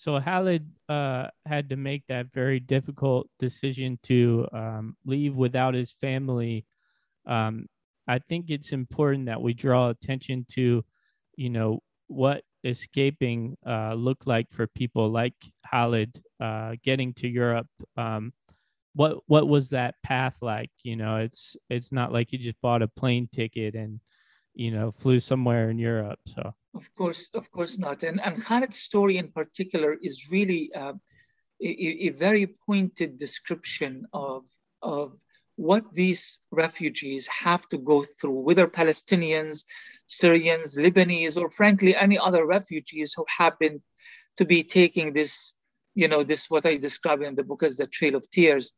So 0.00 0.18
Khalid 0.18 0.72
uh, 0.88 1.28
had 1.44 1.68
to 1.68 1.76
make 1.76 2.06
that 2.08 2.32
very 2.32 2.58
difficult 2.58 3.28
decision 3.38 3.98
to 4.04 4.48
um, 4.50 4.96
leave 5.04 5.36
without 5.36 5.74
his 5.74 5.92
family. 5.92 6.64
Um, 7.26 7.66
I 8.08 8.18
think 8.18 8.48
it's 8.48 8.72
important 8.72 9.26
that 9.26 9.42
we 9.42 9.52
draw 9.52 9.90
attention 9.90 10.46
to, 10.52 10.86
you 11.36 11.50
know, 11.50 11.80
what 12.06 12.44
escaping 12.64 13.58
uh, 13.66 13.92
looked 13.92 14.26
like 14.26 14.50
for 14.50 14.66
people 14.66 15.10
like 15.10 15.34
Khalid 15.70 16.22
uh, 16.40 16.76
getting 16.82 17.12
to 17.16 17.28
Europe. 17.28 17.68
Um, 17.98 18.32
what 18.94 19.18
what 19.26 19.48
was 19.48 19.70
that 19.70 19.94
path 20.02 20.38
like 20.42 20.70
you 20.82 20.96
know 20.96 21.18
it's 21.18 21.56
it's 21.68 21.92
not 21.92 22.12
like 22.12 22.32
you 22.32 22.38
just 22.38 22.60
bought 22.60 22.82
a 22.82 22.88
plane 22.88 23.28
ticket 23.32 23.74
and 23.74 24.00
you 24.54 24.70
know 24.70 24.90
flew 24.92 25.20
somewhere 25.20 25.70
in 25.70 25.78
europe 25.78 26.18
so 26.26 26.54
of 26.74 26.92
course 26.94 27.30
of 27.34 27.50
course 27.50 27.78
not. 27.78 28.02
And 28.02 28.20
and 28.20 28.42
khalid's 28.44 28.78
story 28.78 29.16
in 29.16 29.28
particular 29.32 29.96
is 30.00 30.28
really 30.30 30.70
uh, 30.74 30.94
a, 31.62 32.08
a, 32.08 32.10
very 32.10 32.46
pointed 32.66 33.18
description 33.18 34.06
of 34.12 34.44
of 34.82 35.16
what 35.56 35.84
these 35.92 36.38
refugees 36.50 37.26
have 37.26 37.68
to 37.68 37.76
go 37.76 38.02
through 38.02 38.38
whether 38.46 38.66
palestinians 38.66 39.64
syrians 40.06 40.78
lebanese 40.78 41.36
or 41.36 41.50
frankly 41.50 41.94
any 41.94 42.18
other 42.18 42.46
refugees 42.46 43.12
who 43.14 43.26
happen 43.28 43.82
to 44.38 44.46
be 44.46 44.62
taking 44.62 45.12
this 45.12 45.54
you 45.94 46.08
know, 46.08 46.22
this 46.22 46.48
what 46.48 46.66
I 46.66 46.76
describe 46.76 47.22
in 47.22 47.34
the 47.34 47.44
book 47.44 47.62
as 47.62 47.76
the 47.76 47.86
Trail 47.86 48.14
of 48.14 48.28
Tears, 48.30 48.72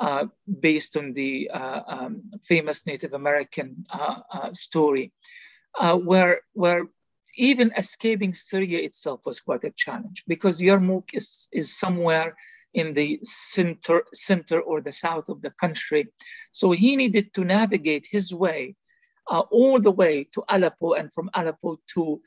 uh, 0.00 0.26
based 0.60 0.96
on 0.96 1.12
the 1.12 1.50
uh, 1.52 1.80
um, 1.86 2.22
famous 2.42 2.86
Native 2.86 3.12
American 3.12 3.84
uh, 3.90 4.20
uh 4.32 4.52
story, 4.52 5.12
uh, 5.78 5.96
where 5.96 6.40
where 6.52 6.86
even 7.38 7.72
escaping 7.76 8.34
Syria 8.34 8.80
itself 8.80 9.20
was 9.24 9.40
quite 9.40 9.64
a 9.64 9.70
challenge 9.70 10.24
because 10.26 10.60
Yarmouk 10.60 11.10
is 11.14 11.48
is 11.52 11.76
somewhere 11.76 12.36
in 12.74 12.92
the 12.94 13.18
center 13.22 14.04
center 14.12 14.60
or 14.60 14.80
the 14.80 14.92
south 14.92 15.28
of 15.28 15.40
the 15.40 15.50
country, 15.50 16.08
so 16.52 16.72
he 16.72 16.96
needed 16.96 17.32
to 17.34 17.44
navigate 17.44 18.06
his 18.10 18.34
way 18.34 18.74
uh, 19.30 19.40
all 19.50 19.80
the 19.80 19.90
way 19.90 20.24
to 20.32 20.42
Aleppo 20.48 20.92
and 20.92 21.12
from 21.12 21.30
Aleppo 21.34 21.78
to 21.94 22.20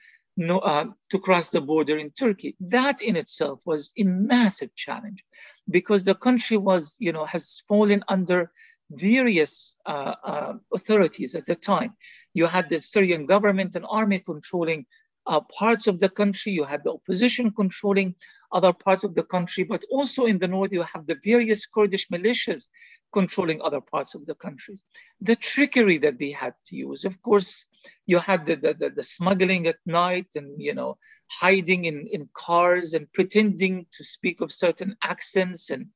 uh, 0.50 0.86
to 1.10 1.20
cross 1.20 1.50
the 1.50 1.62
border 1.62 1.98
in 1.98 2.10
Turkey. 2.12 2.56
That 2.60 3.02
in 3.02 3.16
itself 3.16 3.62
was 3.66 3.92
a 3.98 4.04
massive 4.04 4.74
challenge 4.76 5.24
because 5.70 6.06
the 6.06 6.16
country 6.16 6.58
was, 6.58 6.96
you 7.00 7.12
know, 7.12 7.26
has 7.26 7.62
fallen 7.68 8.04
under 8.08 8.52
various 8.92 9.76
uh, 9.86 10.16
uh, 10.24 10.54
authorities 10.74 11.36
at 11.36 11.46
the 11.46 11.56
time. 11.56 11.94
You 12.34 12.46
had 12.46 12.70
the 12.70 12.80
Syrian 12.80 13.26
government 13.26 13.76
and 13.76 13.86
army 13.90 14.20
controlling 14.20 14.86
uh, 15.28 15.42
parts 15.42 15.88
of 15.88 16.00
the 16.00 16.10
country, 16.10 16.52
you 16.52 16.64
had 16.64 16.84
the 16.84 16.94
opposition 16.94 17.52
controlling 17.52 18.16
other 18.52 18.74
parts 18.74 19.04
of 19.04 19.16
the 19.16 19.24
country, 19.24 19.64
but 19.64 19.84
also 19.92 20.26
in 20.26 20.40
the 20.40 20.48
north, 20.48 20.72
you 20.72 20.84
have 20.84 21.06
the 21.06 21.18
various 21.24 21.66
Kurdish 21.66 22.08
militias 22.10 22.68
controlling 23.14 23.62
other 23.62 23.82
parts 23.82 24.16
of 24.16 24.26
the 24.26 24.36
countries. 24.36 24.84
The 25.22 25.36
trickery 25.36 25.98
that 26.00 26.18
they 26.18 26.32
had 26.32 26.54
to 26.68 26.76
use, 26.76 27.06
of 27.06 27.22
course, 27.22 27.66
you 28.08 28.20
had 28.20 28.46
the, 28.46 28.56
the, 28.56 28.74
the, 28.74 28.90
the, 28.90 29.04
smuggling 29.04 29.68
at 29.68 29.78
night 29.86 30.28
and, 30.36 30.62
you 30.62 30.74
know, 30.74 30.98
hiding 31.30 31.86
in, 31.86 32.08
in 32.12 32.30
cars 32.34 32.94
and 32.94 33.12
pretending 33.14 33.86
to 33.92 34.04
speak 34.04 34.42
of 34.42 34.52
certain 34.52 34.96
accents 35.04 35.70
and, 35.70 35.88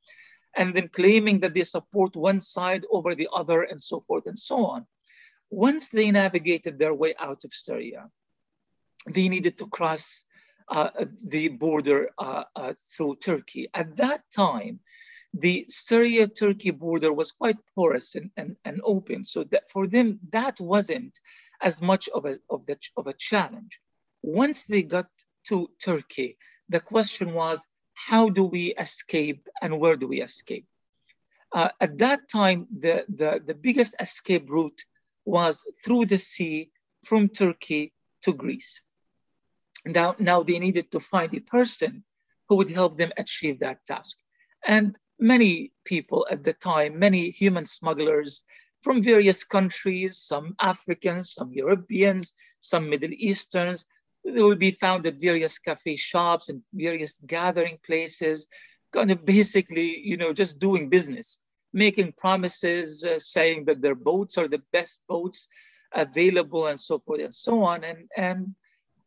and 0.56 0.74
then 0.74 0.88
claiming 0.88 1.40
that 1.42 1.54
they 1.54 1.64
support 1.64 2.16
one 2.16 2.40
side 2.40 2.84
over 2.92 3.16
the 3.16 3.30
other 3.34 3.62
and 3.64 3.82
so 3.82 4.00
forth 4.00 4.26
and 4.26 4.38
so 4.38 4.66
on. 4.66 4.86
Once 5.50 5.90
they 5.90 6.12
navigated 6.12 6.80
their 6.80 6.94
way 6.94 7.14
out 7.20 7.44
of 7.44 7.54
Syria, 7.54 8.10
they 9.08 9.30
needed 9.30 9.58
to 9.58 9.68
cross 9.68 10.26
uh, 10.70 10.90
the 11.28 11.50
border 11.50 12.10
uh, 12.18 12.44
uh, 12.56 12.74
through 12.96 13.16
Turkey. 13.18 13.70
At 13.74 13.98
that 13.98 14.24
time, 14.36 14.80
the 15.34 15.66
Syria-Turkey 15.70 16.72
border 16.72 17.14
was 17.14 17.32
quite 17.32 17.58
porous 17.76 18.16
and, 18.16 18.32
and, 18.38 18.56
and 18.64 18.82
open. 18.84 19.24
So 19.24 19.44
that 19.46 19.70
for 19.70 19.86
them, 19.86 20.20
that 20.32 20.60
wasn't 20.60 21.20
as 21.62 21.82
much 21.82 22.10
of 22.10 22.26
a, 22.26 22.38
of, 22.50 22.66
the, 22.66 22.78
of 22.98 23.08
a 23.08 23.14
challenge. 23.14 23.80
Once 24.24 24.66
they 24.66 24.82
got 24.82 25.08
to 25.48 25.70
Turkey, 25.84 26.38
the 26.70 26.80
question 26.80 27.34
was, 27.34 27.66
how 28.08 28.30
do 28.30 28.44
we 28.44 28.74
escape 28.76 29.48
and 29.64 29.80
where 29.80 29.96
do 29.96 30.08
we 30.08 30.22
escape? 30.22 30.66
Uh, 31.52 31.70
at 31.82 31.98
that 31.98 32.30
time, 32.30 32.68
the, 32.80 33.04
the, 33.10 33.42
the 33.44 33.56
biggest 33.56 33.96
escape 34.00 34.48
route 34.48 34.82
was 35.26 35.66
through 35.84 36.06
the 36.06 36.18
sea 36.18 36.70
from 37.04 37.30
Turkey 37.30 37.94
to 38.22 38.34
Greece. 38.34 38.82
Now, 39.86 40.16
now 40.20 40.44
they 40.44 40.60
needed 40.60 40.92
to 40.92 41.00
find 41.00 41.34
a 41.34 41.40
person 41.40 42.04
who 42.48 42.58
would 42.58 42.70
help 42.70 42.98
them 42.98 43.12
achieve 43.18 43.60
that 43.60 43.86
task. 43.88 44.18
And 44.68 44.98
many 45.20 45.72
people 45.84 46.28
at 46.30 46.44
the 46.44 46.54
time, 46.54 47.00
many 47.00 47.32
human 47.32 47.66
smugglers 47.66 48.44
from 48.84 49.02
various 49.02 49.44
countries, 49.44 50.20
some 50.20 50.56
Africans, 50.62 51.34
some 51.34 51.52
Europeans, 51.54 52.34
some 52.60 52.88
Middle 52.88 53.14
Easterns, 53.14 53.88
they 54.26 54.42
will 54.42 54.56
be 54.56 54.72
found 54.72 55.06
at 55.06 55.22
various 55.22 55.60
cafe 55.60 55.96
shops 55.96 56.50
and 56.50 56.62
various 56.74 57.22
gathering 57.28 57.78
places, 57.86 58.48
kind 58.92 59.12
of 59.12 59.26
basically, 59.26 60.00
you 60.00 60.18
know, 60.18 60.34
just 60.34 60.60
doing 60.60 60.90
business, 60.90 61.40
making 61.74 62.14
promises, 62.14 63.06
uh, 63.06 63.20
saying 63.20 63.66
that 63.66 63.82
their 63.82 63.96
boats 63.96 64.38
are 64.38 64.48
the 64.48 64.64
best 64.74 65.00
boats 65.08 65.48
available 65.94 66.68
and 66.68 66.80
so 66.80 67.00
forth 67.00 67.22
and 67.22 67.34
so 67.34 67.64
on. 67.64 67.84
And, 67.84 68.10
and 68.18 68.56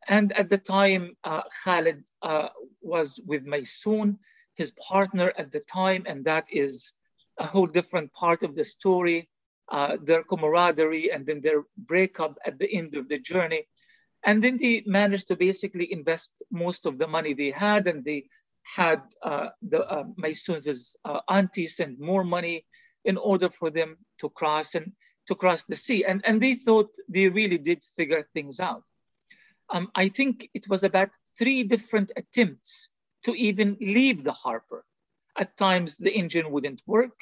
and 0.06 0.32
at 0.38 0.48
the 0.48 0.58
time, 0.58 1.16
uh, 1.22 1.42
Khalid 1.64 2.04
uh, 2.22 2.48
was 2.80 3.20
with 3.26 3.44
Maysoon, 3.44 4.16
his 4.54 4.72
partner 4.72 5.32
at 5.36 5.52
the 5.52 5.60
time, 5.60 6.04
and 6.06 6.24
that 6.24 6.46
is 6.50 6.92
a 7.38 7.46
whole 7.46 7.66
different 7.66 8.12
part 8.14 8.42
of 8.42 8.56
the 8.56 8.64
story, 8.64 9.28
uh, 9.70 9.98
their 10.02 10.22
camaraderie 10.22 11.10
and 11.12 11.26
then 11.26 11.40
their 11.42 11.64
breakup 11.76 12.38
at 12.46 12.58
the 12.58 12.72
end 12.72 12.94
of 12.94 13.08
the 13.08 13.18
journey. 13.18 13.64
And 14.24 14.42
then 14.42 14.58
they 14.58 14.82
managed 14.86 15.28
to 15.28 15.36
basically 15.36 15.92
invest 15.92 16.30
most 16.50 16.86
of 16.86 16.98
the 16.98 17.06
money 17.06 17.34
they 17.34 17.50
had, 17.50 17.86
and 17.86 18.04
they 18.04 18.28
had 18.76 19.02
uh, 19.22 19.48
the 19.62 19.88
uh, 19.88 20.04
Maysoon's 20.16 20.96
uh, 21.04 21.20
auntie 21.28 21.66
send 21.66 21.98
more 21.98 22.24
money 22.24 22.66
in 23.04 23.16
order 23.16 23.48
for 23.48 23.70
them 23.70 23.96
to 24.18 24.28
cross 24.28 24.74
and 24.74 24.92
to 25.26 25.34
cross 25.34 25.64
the 25.64 25.76
sea. 25.76 26.04
And, 26.04 26.20
and 26.24 26.40
they 26.40 26.54
thought 26.54 26.90
they 27.08 27.28
really 27.28 27.58
did 27.58 27.82
figure 27.96 28.28
things 28.34 28.60
out 28.60 28.84
um, 29.70 29.90
I 29.94 30.08
think 30.08 30.48
it 30.54 30.68
was 30.68 30.84
about 30.84 31.10
three 31.38 31.62
different 31.64 32.12
attempts 32.16 32.90
to 33.24 33.32
even 33.34 33.76
leave 33.80 34.24
the 34.24 34.32
harbor. 34.32 34.84
At 35.38 35.56
times, 35.56 35.98
the 35.98 36.12
engine 36.12 36.50
wouldn't 36.50 36.82
work. 36.86 37.20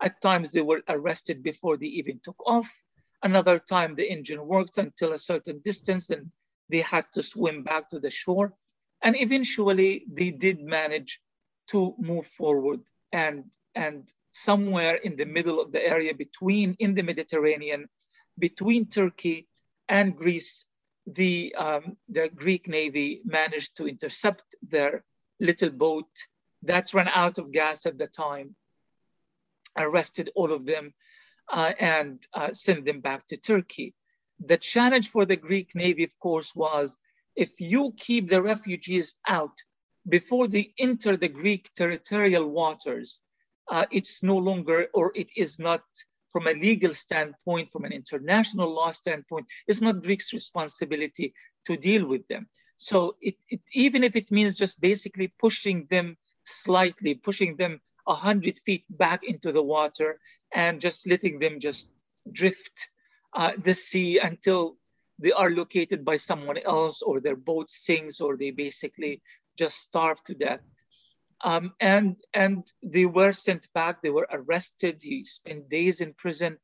At 0.00 0.20
times, 0.20 0.52
they 0.52 0.62
were 0.62 0.82
arrested 0.88 1.42
before 1.42 1.76
they 1.76 1.86
even 1.86 2.20
took 2.22 2.36
off. 2.46 2.70
Another 3.22 3.58
time, 3.58 3.94
the 3.94 4.10
engine 4.10 4.46
worked 4.46 4.78
until 4.78 5.12
a 5.12 5.18
certain 5.18 5.60
distance, 5.60 6.10
and 6.10 6.30
they 6.68 6.80
had 6.80 7.06
to 7.12 7.22
swim 7.22 7.62
back 7.62 7.88
to 7.90 8.00
the 8.00 8.10
shore. 8.10 8.54
And 9.02 9.16
eventually, 9.18 10.04
they 10.10 10.30
did 10.30 10.60
manage 10.60 11.20
to 11.68 11.94
move 11.98 12.26
forward. 12.26 12.80
And, 13.12 13.44
and 13.74 14.10
somewhere 14.30 14.96
in 14.96 15.16
the 15.16 15.24
middle 15.24 15.60
of 15.60 15.72
the 15.72 15.84
area 15.84 16.14
between, 16.14 16.76
in 16.78 16.94
the 16.94 17.02
Mediterranean, 17.02 17.88
between 18.38 18.86
Turkey 18.86 19.48
and 19.88 20.16
Greece, 20.16 20.66
the, 21.06 21.54
um, 21.56 21.96
the 22.08 22.28
Greek 22.34 22.68
Navy 22.68 23.22
managed 23.24 23.76
to 23.76 23.86
intercept 23.86 24.54
their 24.68 25.04
little 25.40 25.70
boat 25.70 26.08
that 26.62 26.92
ran 26.92 27.08
out 27.08 27.38
of 27.38 27.52
gas 27.52 27.86
at 27.86 27.98
the 27.98 28.06
time, 28.06 28.56
arrested 29.78 30.30
all 30.34 30.52
of 30.52 30.66
them, 30.66 30.92
uh, 31.52 31.72
and 31.78 32.22
uh, 32.34 32.52
sent 32.52 32.84
them 32.84 33.00
back 33.00 33.26
to 33.28 33.36
Turkey. 33.36 33.94
The 34.44 34.56
challenge 34.56 35.10
for 35.10 35.24
the 35.24 35.36
Greek 35.36 35.74
Navy, 35.74 36.04
of 36.04 36.18
course, 36.18 36.54
was 36.54 36.96
if 37.34 37.60
you 37.60 37.94
keep 37.96 38.30
the 38.30 38.42
refugees 38.42 39.16
out 39.28 39.56
before 40.08 40.48
they 40.48 40.72
enter 40.78 41.16
the 41.16 41.28
Greek 41.28 41.70
territorial 41.74 42.48
waters, 42.48 43.22
uh, 43.70 43.84
it's 43.90 44.22
no 44.22 44.36
longer, 44.36 44.86
or 44.94 45.12
it 45.14 45.30
is 45.36 45.58
not 45.58 45.82
from 46.30 46.46
a 46.46 46.52
legal 46.52 46.92
standpoint, 46.92 47.70
from 47.72 47.84
an 47.84 47.92
international 47.92 48.72
law 48.72 48.90
standpoint, 48.90 49.46
it's 49.66 49.80
not 49.80 50.02
Greek's 50.02 50.32
responsibility 50.32 51.32
to 51.64 51.76
deal 51.76 52.06
with 52.06 52.26
them. 52.28 52.48
So 52.76 53.16
it, 53.22 53.36
it, 53.48 53.60
even 53.72 54.04
if 54.04 54.16
it 54.16 54.30
means 54.30 54.54
just 54.54 54.80
basically 54.80 55.32
pushing 55.38 55.86
them 55.90 56.16
slightly, 56.44 57.14
pushing 57.14 57.56
them 57.56 57.80
100 58.04 58.58
feet 58.60 58.84
back 58.90 59.24
into 59.24 59.50
the 59.50 59.62
water 59.62 60.20
and 60.54 60.80
just 60.80 61.06
letting 61.06 61.38
them 61.38 61.60
just 61.60 61.92
drift 62.30 62.90
uh, 63.34 63.52
the 63.62 63.74
sea 63.74 64.18
until 64.18 64.76
they 65.18 65.32
are 65.32 65.50
located 65.50 66.04
by 66.04 66.16
someone 66.16 66.58
else 66.58 67.02
or 67.02 67.20
their 67.20 67.36
boat 67.36 67.70
sinks 67.70 68.20
or 68.20 68.36
they 68.36 68.50
basically 68.50 69.22
just 69.56 69.78
starve 69.78 70.22
to 70.24 70.34
death. 70.34 70.60
Um, 71.44 71.72
and, 71.80 72.16
and 72.32 72.66
they 72.82 73.06
were 73.06 73.32
sent 73.32 73.72
back, 73.74 74.02
they 74.02 74.10
were 74.10 74.28
arrested, 74.30 75.02
he 75.02 75.24
spent 75.24 75.68
days 75.68 76.00
in 76.00 76.14
prison, 76.14 76.58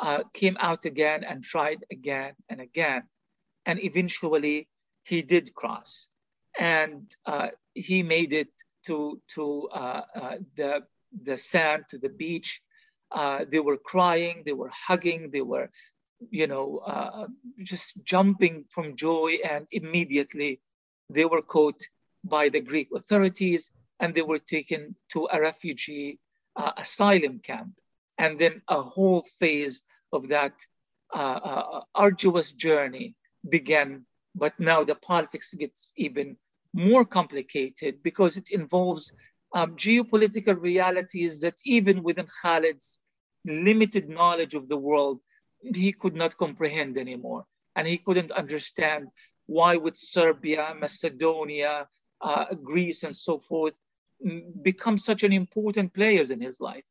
uh, 0.00 0.24
came 0.32 0.56
out 0.60 0.84
again 0.84 1.24
and 1.24 1.42
tried 1.42 1.84
again 1.90 2.34
and 2.48 2.60
again. 2.60 3.02
And 3.66 3.82
eventually 3.82 4.68
he 5.04 5.22
did 5.22 5.54
cross. 5.54 6.08
And 6.58 7.10
uh, 7.26 7.48
he 7.74 8.02
made 8.02 8.32
it 8.32 8.48
to, 8.86 9.20
to 9.34 9.68
uh, 9.72 10.02
uh 10.14 10.36
the, 10.56 10.82
the 11.22 11.36
sand, 11.36 11.84
to 11.90 11.98
the 11.98 12.08
beach. 12.08 12.62
Uh, 13.10 13.44
they 13.50 13.60
were 13.60 13.78
crying, 13.78 14.42
they 14.44 14.52
were 14.52 14.70
hugging, 14.72 15.30
they 15.30 15.42
were, 15.42 15.70
you 16.30 16.46
know, 16.46 16.78
uh, 16.78 17.26
just 17.62 18.02
jumping 18.04 18.64
from 18.70 18.96
joy. 18.96 19.38
And 19.44 19.66
immediately 19.70 20.60
they 21.08 21.24
were 21.24 21.42
caught 21.42 21.80
by 22.24 22.48
the 22.48 22.60
Greek 22.60 22.88
authorities 22.94 23.70
and 24.00 24.14
they 24.14 24.22
were 24.22 24.38
taken 24.38 24.96
to 25.12 25.28
a 25.32 25.40
refugee 25.40 26.18
uh, 26.56 26.72
asylum 26.76 27.38
camp. 27.38 27.72
And 28.18 28.38
then 28.38 28.62
a 28.68 28.80
whole 28.80 29.22
phase 29.38 29.82
of 30.12 30.28
that 30.28 30.54
uh, 31.14 31.40
uh, 31.44 31.80
arduous 31.94 32.52
journey 32.52 33.14
began. 33.48 34.06
But 34.34 34.58
now 34.58 34.84
the 34.84 34.94
politics 34.94 35.54
gets 35.54 35.92
even 35.96 36.36
more 36.72 37.04
complicated 37.04 38.02
because 38.02 38.36
it 38.36 38.50
involves 38.50 39.12
um, 39.54 39.76
geopolitical 39.76 40.60
realities 40.60 41.40
that 41.40 41.54
even 41.64 42.02
within 42.02 42.26
Khalid's 42.42 42.98
limited 43.44 44.08
knowledge 44.08 44.54
of 44.54 44.68
the 44.68 44.76
world, 44.76 45.20
he 45.62 45.92
could 45.92 46.14
not 46.14 46.36
comprehend 46.36 46.98
anymore. 46.98 47.44
And 47.74 47.86
he 47.86 47.98
couldn't 47.98 48.32
understand 48.32 49.08
why 49.46 49.76
would 49.76 49.96
Serbia, 49.96 50.74
Macedonia, 50.78 51.88
uh, 52.20 52.54
Greece, 52.54 53.04
and 53.04 53.14
so 53.14 53.38
forth 53.38 53.78
become 54.62 54.96
such 54.96 55.22
an 55.22 55.32
important 55.32 55.92
players 55.92 56.30
in 56.30 56.40
his 56.40 56.60
life 56.60 56.84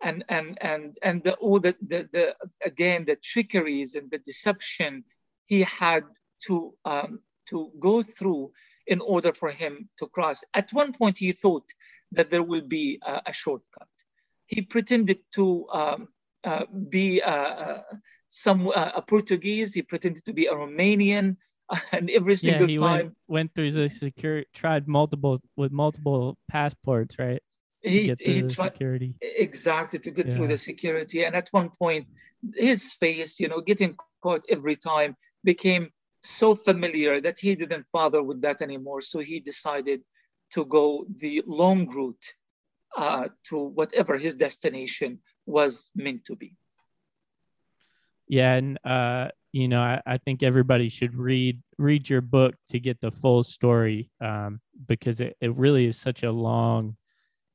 and 0.00 0.24
and 0.28 0.58
and 0.60 0.96
and 1.02 1.24
the 1.24 1.34
all 1.34 1.60
the, 1.60 1.74
the 1.86 2.08
the 2.12 2.36
again 2.64 3.04
the 3.04 3.16
trickeries 3.16 3.94
and 3.94 4.10
the 4.10 4.18
deception 4.18 5.04
he 5.46 5.62
had 5.62 6.04
to 6.46 6.74
um, 6.84 7.20
to 7.46 7.70
go 7.80 8.02
through 8.02 8.50
in 8.88 9.00
order 9.00 9.32
for 9.32 9.50
him 9.50 9.88
to 9.98 10.06
cross. 10.06 10.42
At 10.54 10.72
one 10.72 10.92
point 10.92 11.18
he 11.18 11.32
thought 11.32 11.68
that 12.12 12.30
there 12.30 12.42
will 12.42 12.66
be 12.66 13.00
a, 13.06 13.22
a 13.26 13.32
shortcut. 13.32 13.88
He 14.46 14.62
pretended 14.62 15.20
to 15.34 15.68
um, 15.72 16.08
uh, 16.42 16.64
be 16.88 17.20
uh, 17.20 17.30
uh 17.30 17.82
some 18.28 18.68
uh, 18.68 18.92
a 18.96 19.02
portuguese. 19.02 19.74
He 19.74 19.82
pretended 19.82 20.24
to 20.24 20.32
be 20.32 20.46
a 20.46 20.54
romanian 20.54 21.36
and 21.92 22.10
every 22.10 22.34
single 22.34 22.68
yeah, 22.68 22.72
he 22.72 22.78
time 22.78 22.90
went, 22.90 23.16
went 23.28 23.54
through 23.54 23.72
the 23.72 23.88
security 23.90 24.48
tried 24.54 24.88
multiple 24.88 25.40
with 25.56 25.72
multiple 25.72 26.38
passports 26.48 27.18
right? 27.18 27.42
He, 27.82 28.12
he 28.18 28.42
tried 28.42 28.72
security. 28.72 29.14
Exactly 29.20 29.98
to 30.00 30.10
get 30.10 30.26
yeah. 30.26 30.34
through 30.34 30.48
the 30.48 30.58
security. 30.58 31.24
And 31.24 31.36
at 31.36 31.48
one 31.52 31.70
point 31.78 32.06
his 32.54 32.94
face 32.94 33.38
you 33.40 33.48
know 33.48 33.60
getting 33.60 33.96
caught 34.22 34.44
every 34.48 34.76
time 34.76 35.16
became 35.44 35.90
so 36.28 36.54
familiar 36.54 37.20
that 37.20 37.38
he 37.38 37.54
didn't 37.54 37.86
bother 37.92 38.22
with 38.22 38.42
that 38.42 38.60
anymore. 38.62 39.00
So 39.00 39.18
he 39.18 39.40
decided 39.40 40.02
to 40.52 40.64
go 40.64 41.06
the 41.16 41.42
long 41.46 41.88
route 41.88 42.26
uh, 42.96 43.28
to 43.44 43.58
whatever 43.58 44.16
his 44.16 44.34
destination 44.34 45.20
was 45.46 45.90
meant 45.94 46.24
to 46.26 46.36
be. 46.36 46.54
Yeah 48.28 48.54
and 48.54 48.78
uh 48.84 49.28
you 49.52 49.68
know 49.68 49.80
I, 49.80 50.02
I, 50.06 50.18
think 50.18 50.42
everybody 50.42 50.90
should 50.90 51.14
read 51.16 51.62
read 51.78 52.10
your 52.10 52.20
book 52.20 52.54
to 52.68 52.78
get 52.78 53.00
the 53.00 53.10
full 53.10 53.42
story 53.42 54.10
um, 54.20 54.60
because 54.86 55.20
it, 55.20 55.34
it 55.40 55.56
really 55.56 55.86
is 55.86 55.98
such 55.98 56.22
a 56.22 56.30
long 56.30 56.96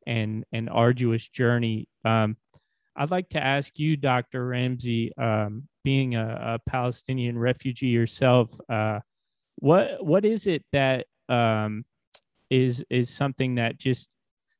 and 0.07 0.45
and 0.51 0.69
arduous 0.69 1.29
journey. 1.29 1.87
Um, 2.03 2.37
i'd 2.97 3.11
like 3.11 3.29
to 3.29 3.43
ask 3.43 3.77
you 3.79 3.95
dr 3.97 4.45
ramzy 4.45 5.15
um, 5.17 5.67
being 5.83 6.15
a, 6.15 6.55
a, 6.65 6.69
palestinian 6.69 7.37
refugee 7.37 7.87
yourself 7.87 8.49
uh, 8.69 8.99
what 9.55 10.03
what 10.05 10.25
is 10.25 10.47
it 10.47 10.63
that 10.71 11.05
um, 11.29 11.85
is 12.49 12.83
is 12.89 13.09
something 13.09 13.55
that 13.55 13.77
just 13.77 14.15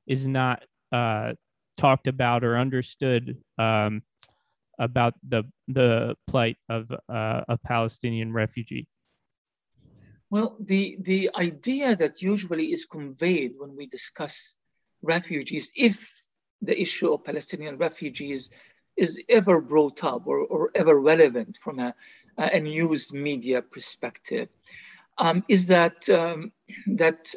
is 0.08 0.28
not 0.28 0.64
uh, 0.92 1.34
talked 1.78 2.08
about 2.08 2.44
or 2.44 2.58
understood 2.58 3.38
um, 3.58 4.02
about 4.80 5.14
the 5.28 5.44
the 5.68 6.16
plight 6.28 6.58
of 6.70 6.92
uh, 6.92 7.42
a 7.48 7.58
Palestinian 7.58 8.34
refugee? 8.34 8.88
Well, 10.30 10.58
the 10.60 10.98
the 11.02 11.30
idea 11.36 11.96
that 11.96 12.22
usually 12.22 12.68
is 12.68 12.86
conveyed 12.86 13.54
when 13.58 13.76
we 13.76 13.86
discuss 13.88 14.56
refugees, 15.02 15.72
if 15.76 16.10
the 16.64 16.82
issue 16.82 17.14
of 17.14 17.24
Palestinian 17.24 17.78
refugees 17.78 18.50
is 18.96 19.20
ever 19.30 19.60
brought 19.62 20.04
up 20.04 20.26
or, 20.26 20.40
or 20.40 20.72
ever 20.76 21.00
relevant 21.00 21.58
from 21.58 21.80
a, 21.80 21.94
a 22.38 22.60
news 22.60 23.12
media 23.12 23.62
perspective, 23.62 24.48
um, 25.18 25.44
is 25.48 25.68
that 25.68 26.10
um, 26.10 26.52
that 26.88 27.34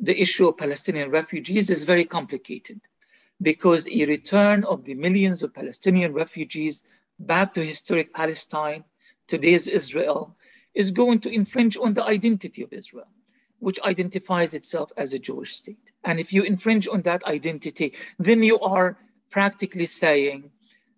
the 0.00 0.20
issue 0.20 0.46
of 0.48 0.56
Palestinian 0.56 1.10
refugees 1.10 1.70
is 1.70 1.84
very 1.84 2.04
complicated 2.04 2.80
because 3.42 3.86
a 3.88 4.06
return 4.06 4.64
of 4.64 4.84
the 4.84 4.94
millions 4.94 5.42
of 5.42 5.52
Palestinian 5.54 6.12
refugees 6.12 6.84
back 7.18 7.52
to 7.52 7.64
historic 7.64 8.14
Palestine, 8.14 8.84
today's 9.26 9.66
Israel, 9.66 10.36
is 10.74 10.92
going 10.92 11.18
to 11.20 11.30
infringe 11.30 11.76
on 11.76 11.92
the 11.92 12.04
identity 12.04 12.62
of 12.62 12.72
Israel, 12.72 13.08
which 13.60 13.80
identifies 13.82 14.54
itself 14.54 14.92
as 14.96 15.12
a 15.12 15.18
Jewish 15.18 15.54
state. 15.54 15.90
And 16.04 16.20
if 16.20 16.32
you 16.32 16.42
infringe 16.42 16.88
on 16.88 17.02
that 17.02 17.24
identity, 17.24 17.94
then 18.18 18.42
you 18.42 18.60
are 18.60 18.98
practically 19.30 19.86
saying 19.86 20.50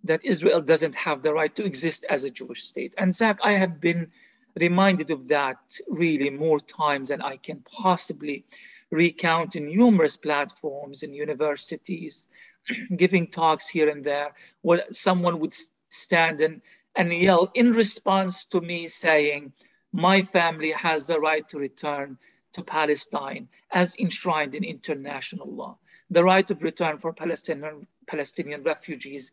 that 0.05 0.25
Israel 0.25 0.61
doesn't 0.61 0.94
have 0.94 1.23
the 1.23 1.33
right 1.33 1.55
to 1.55 1.64
exist 1.64 2.05
as 2.09 2.25
a 2.25 2.31
Jewish 2.31 2.64
state. 2.64 2.94
And 2.96 3.14
Zach, 3.14 3.38
I 3.42 3.53
have 3.53 3.81
been 3.81 4.11
reminded 4.59 5.11
of 5.11 5.29
that 5.29 5.59
really 5.88 6.31
more 6.31 6.61
times 6.61 7.09
than 7.11 7.23
I 7.23 7.37
can 7.37 7.61
possibly 7.61 8.44
recount 8.90 9.57
in 9.57 9.66
numerous 9.66 10.16
platforms 10.16 11.03
in 11.03 11.14
universities, 11.14 12.27
giving 12.96 13.27
talks 13.29 13.68
here 13.68 13.88
and 13.88 14.03
there, 14.03 14.33
where 14.62 14.85
someone 14.90 15.38
would 15.38 15.55
stand 15.88 16.40
and, 16.40 16.61
and 16.96 17.12
yell 17.12 17.51
in 17.55 17.73
response 17.73 18.46
to 18.46 18.61
me 18.61 18.88
saying, 18.88 19.53
my 19.92 20.23
family 20.23 20.70
has 20.73 21.07
the 21.07 21.18
right 21.18 21.49
to 21.49 21.59
return 21.59 22.16
to 22.53 22.63
Palestine 22.63 23.49
as 23.71 23.95
enshrined 23.99 24.55
in 24.55 24.65
international 24.65 25.51
law. 25.51 25.79
The 26.11 26.25
right 26.25 26.51
of 26.51 26.63
return 26.63 26.99
for 26.99 27.13
Palestinian, 27.13 27.87
Palestinian 28.07 28.63
refugees 28.63 29.31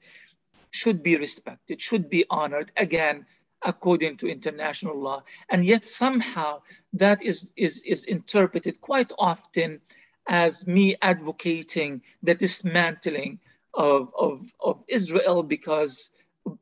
should 0.72 1.02
be 1.02 1.18
respected, 1.18 1.82
should 1.82 2.10
be 2.10 2.26
honored, 2.30 2.72
again, 2.78 3.26
according 3.64 4.18
to 4.18 4.28
international 4.28 5.00
law. 5.00 5.24
And 5.50 5.66
yet 5.66 5.84
somehow 5.84 6.62
that 6.94 7.24
is, 7.24 7.52
is, 7.56 7.82
is 7.82 8.06
interpreted 8.06 8.80
quite 8.82 9.12
often 9.18 9.82
as 10.28 10.68
me 10.68 10.96
advocating 11.02 12.02
the 12.22 12.36
dismantling 12.36 13.40
of, 13.74 14.12
of, 14.18 14.54
of 14.60 14.84
Israel 14.88 15.42
because, 15.42 16.12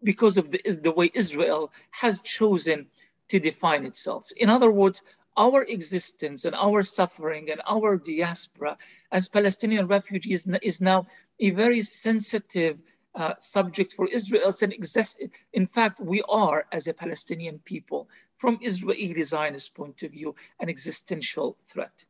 because 0.04 0.38
of 0.38 0.52
the, 0.52 0.62
the 0.82 0.91
way 0.91 1.12
Israel 1.13 1.74
has 1.91 2.22
chosen 2.22 2.88
to 3.30 3.39
define 3.39 3.86
itself. 3.86 4.28
In 4.38 4.50
other 4.50 4.72
words, 4.72 5.04
our 5.38 5.63
existence 5.63 6.45
and 6.45 6.56
our 6.56 6.82
suffering 6.84 7.52
and 7.52 7.62
our 7.67 7.98
diaspora 7.98 8.78
as 9.12 9.28
Palestinian 9.28 9.88
refugees 9.88 10.48
is 10.62 10.82
now 10.82 11.06
a 11.39 11.50
very 11.52 11.82
sensitive 11.82 12.78
uh, 13.15 13.34
subject 13.39 13.93
for 13.93 14.08
Israel. 14.08 14.54
And 14.62 14.74
exist, 14.74 15.21
in 15.54 15.65
fact, 15.67 16.00
we 16.00 16.21
are, 16.28 16.65
as 16.71 16.88
a 16.88 16.93
Palestinian 16.93 17.60
people, 17.60 18.10
from 18.38 18.60
Israeli 18.62 19.24
Zionist 19.24 19.74
point 19.74 20.04
of 20.04 20.12
view, 20.12 20.36
an 20.60 20.69
existential 20.69 21.58
threat. 21.63 22.06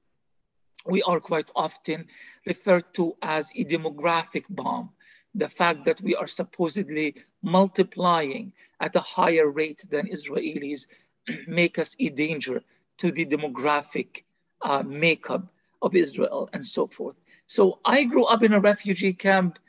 We 0.86 1.02
are 1.04 1.20
quite 1.20 1.50
often 1.56 2.08
referred 2.46 2.94
to 2.96 3.16
as 3.22 3.52
a 3.56 3.66
demographic 3.66 4.46
bomb. 4.50 4.92
The 5.34 5.50
fact 5.50 5.84
that 5.86 6.02
we 6.02 6.16
are 6.16 6.28
supposedly 6.28 7.16
multiplying 7.42 8.54
at 8.80 8.96
a 8.96 9.00
higher 9.00 9.50
rate 9.50 9.84
than 9.90 10.08
Israelis 10.08 10.88
make 11.48 11.78
us 11.80 11.96
a 12.00 12.10
danger 12.10 12.62
to 12.98 13.12
the 13.12 13.26
demographic 13.26 14.24
uh, 14.62 14.84
makeup 14.84 15.48
of 15.82 15.96
Israel 15.96 16.50
and 16.54 16.66
so 16.66 16.88
forth. 16.88 17.16
So 17.48 17.80
I 17.86 18.06
grew 18.06 18.26
up 18.26 18.44
in 18.44 18.54
a 18.54 18.60
refugee 18.60 19.14
camp 19.14 19.60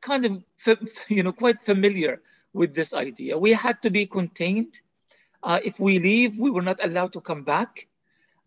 kind 0.00 0.24
of, 0.24 0.44
you 1.08 1.22
know, 1.22 1.32
quite 1.32 1.60
familiar 1.60 2.20
with 2.52 2.74
this 2.74 2.94
idea. 2.94 3.36
We 3.36 3.52
had 3.52 3.82
to 3.82 3.90
be 3.90 4.06
contained. 4.06 4.80
Uh, 5.42 5.60
if 5.64 5.80
we 5.80 5.98
leave, 5.98 6.38
we 6.38 6.50
were 6.50 6.62
not 6.62 6.82
allowed 6.82 7.12
to 7.14 7.20
come 7.20 7.42
back 7.42 7.86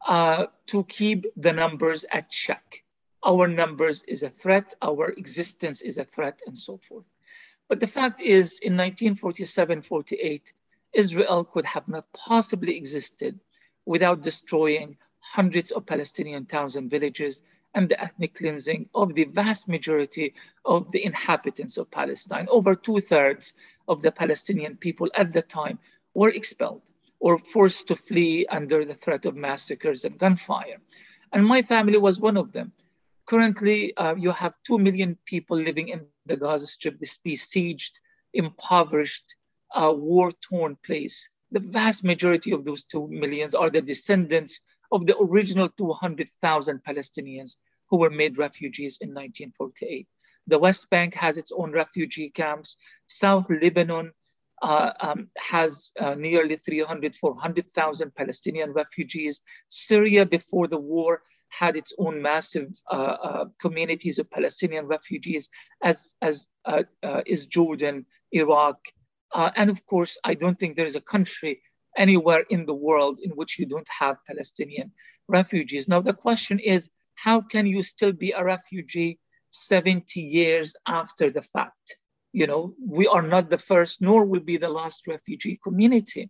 uh, 0.07 0.45
to 0.67 0.83
keep 0.85 1.25
the 1.35 1.53
numbers 1.53 2.05
at 2.11 2.29
check. 2.29 2.83
Our 3.25 3.47
numbers 3.47 4.03
is 4.03 4.23
a 4.23 4.29
threat, 4.29 4.73
our 4.81 5.09
existence 5.09 5.81
is 5.81 5.97
a 5.97 6.05
threat, 6.05 6.39
and 6.45 6.57
so 6.57 6.77
forth. 6.77 7.09
But 7.67 7.79
the 7.81 7.87
fact 7.87 8.21
is, 8.21 8.59
in 8.59 8.73
1947 8.73 9.81
48, 9.81 10.53
Israel 10.93 11.43
could 11.43 11.65
have 11.65 11.87
not 11.89 12.05
possibly 12.13 12.77
existed 12.77 13.39
without 13.87 14.21
destroying 14.21 14.97
hundreds 15.19 15.71
of 15.71 15.85
Palestinian 15.85 16.45
towns 16.45 16.75
and 16.75 16.91
villages 16.91 17.41
and 17.73 17.87
the 17.87 17.99
ethnic 18.01 18.33
cleansing 18.35 18.89
of 18.93 19.15
the 19.15 19.25
vast 19.25 19.67
majority 19.67 20.33
of 20.65 20.91
the 20.91 21.03
inhabitants 21.05 21.77
of 21.77 21.89
Palestine. 21.89 22.47
Over 22.49 22.75
two 22.75 22.99
thirds 22.99 23.53
of 23.87 24.01
the 24.01 24.11
Palestinian 24.11 24.75
people 24.75 25.09
at 25.15 25.31
the 25.31 25.41
time 25.41 25.79
were 26.13 26.29
expelled 26.29 26.81
or 27.19 27.39
forced 27.39 27.87
to 27.87 27.95
flee 27.95 28.45
under 28.47 28.83
the 28.83 28.93
threat 28.93 29.25
of 29.25 29.35
massacres 29.35 30.05
and 30.05 30.19
gunfire. 30.19 30.79
And 31.31 31.45
my 31.45 31.61
family 31.61 31.97
was 31.97 32.19
one 32.19 32.37
of 32.37 32.51
them. 32.51 32.73
Currently, 33.25 33.95
uh, 33.97 34.15
you 34.15 34.31
have 34.31 34.55
2 34.65 34.79
million 34.79 35.17
people 35.25 35.57
living 35.57 35.89
in 35.89 36.05
the 36.25 36.37
Gaza 36.37 36.67
Strip, 36.67 36.99
this 36.99 37.17
besieged, 37.17 37.99
impoverished, 38.33 39.35
uh, 39.73 39.93
war 39.93 40.31
torn 40.31 40.77
place. 40.85 41.27
The 41.51 41.59
vast 41.61 42.03
majority 42.03 42.51
of 42.51 42.65
those 42.65 42.83
2 42.83 43.07
millions 43.07 43.55
are 43.55 43.69
the 43.69 43.81
descendants 43.81 44.61
of 44.91 45.05
the 45.05 45.17
original 45.17 45.69
200,000 45.69 46.81
Palestinians 46.83 47.57
who 47.89 47.97
were 47.97 48.09
made 48.09 48.37
refugees 48.37 48.97
in 49.01 49.09
1948. 49.09 50.07
The 50.47 50.59
West 50.59 50.89
Bank 50.89 51.13
has 51.15 51.37
its 51.37 51.51
own 51.51 51.71
refugee 51.71 52.29
camps. 52.29 52.77
South 53.07 53.47
Lebanon 53.49 54.11
uh, 54.61 54.91
um, 54.99 55.29
has 55.37 55.91
uh, 55.99 56.15
nearly 56.15 56.55
300, 56.55 57.15
400,000 57.15 58.15
Palestinian 58.15 58.71
refugees. 58.71 59.41
Syria 59.69 60.25
before 60.25 60.67
the 60.67 60.79
war 60.79 61.21
had 61.49 61.75
its 61.77 61.93
own 61.97 62.21
massive 62.21 62.69
uh, 62.91 63.17
uh 63.23 63.45
communities 63.59 64.19
of 64.19 64.29
Palestinian 64.29 64.85
refugees, 64.85 65.49
as, 65.81 66.15
as 66.21 66.49
uh, 66.65 66.83
uh, 67.03 67.21
is 67.25 67.45
Jordan, 67.45 68.05
Iraq. 68.31 68.79
Uh, 69.33 69.51
and 69.55 69.69
of 69.69 69.85
course, 69.85 70.17
I 70.23 70.33
don't 70.33 70.55
think 70.55 70.75
there 70.75 70.85
is 70.85 70.95
a 70.95 71.01
country 71.01 71.61
anywhere 71.97 72.45
in 72.49 72.65
the 72.65 72.73
world 72.73 73.19
in 73.21 73.31
which 73.31 73.57
you 73.59 73.65
don't 73.65 73.87
have 73.99 74.17
Palestinian 74.27 74.91
refugees. 75.27 75.87
Now, 75.87 76.01
the 76.01 76.13
question 76.13 76.59
is 76.59 76.89
how 77.15 77.41
can 77.41 77.65
you 77.65 77.81
still 77.81 78.13
be 78.13 78.31
a 78.31 78.43
refugee 78.43 79.19
70 79.49 80.21
years 80.21 80.75
after 80.87 81.29
the 81.29 81.41
fact? 81.41 81.97
You 82.31 82.45
know, 82.45 82.75
we 82.79 83.07
are 83.07 83.23
not 83.23 83.49
the 83.49 83.57
first, 83.57 84.01
nor 84.01 84.25
will 84.25 84.41
be 84.41 84.57
the 84.57 84.69
last 84.69 85.07
refugee 85.07 85.59
community. 85.63 86.29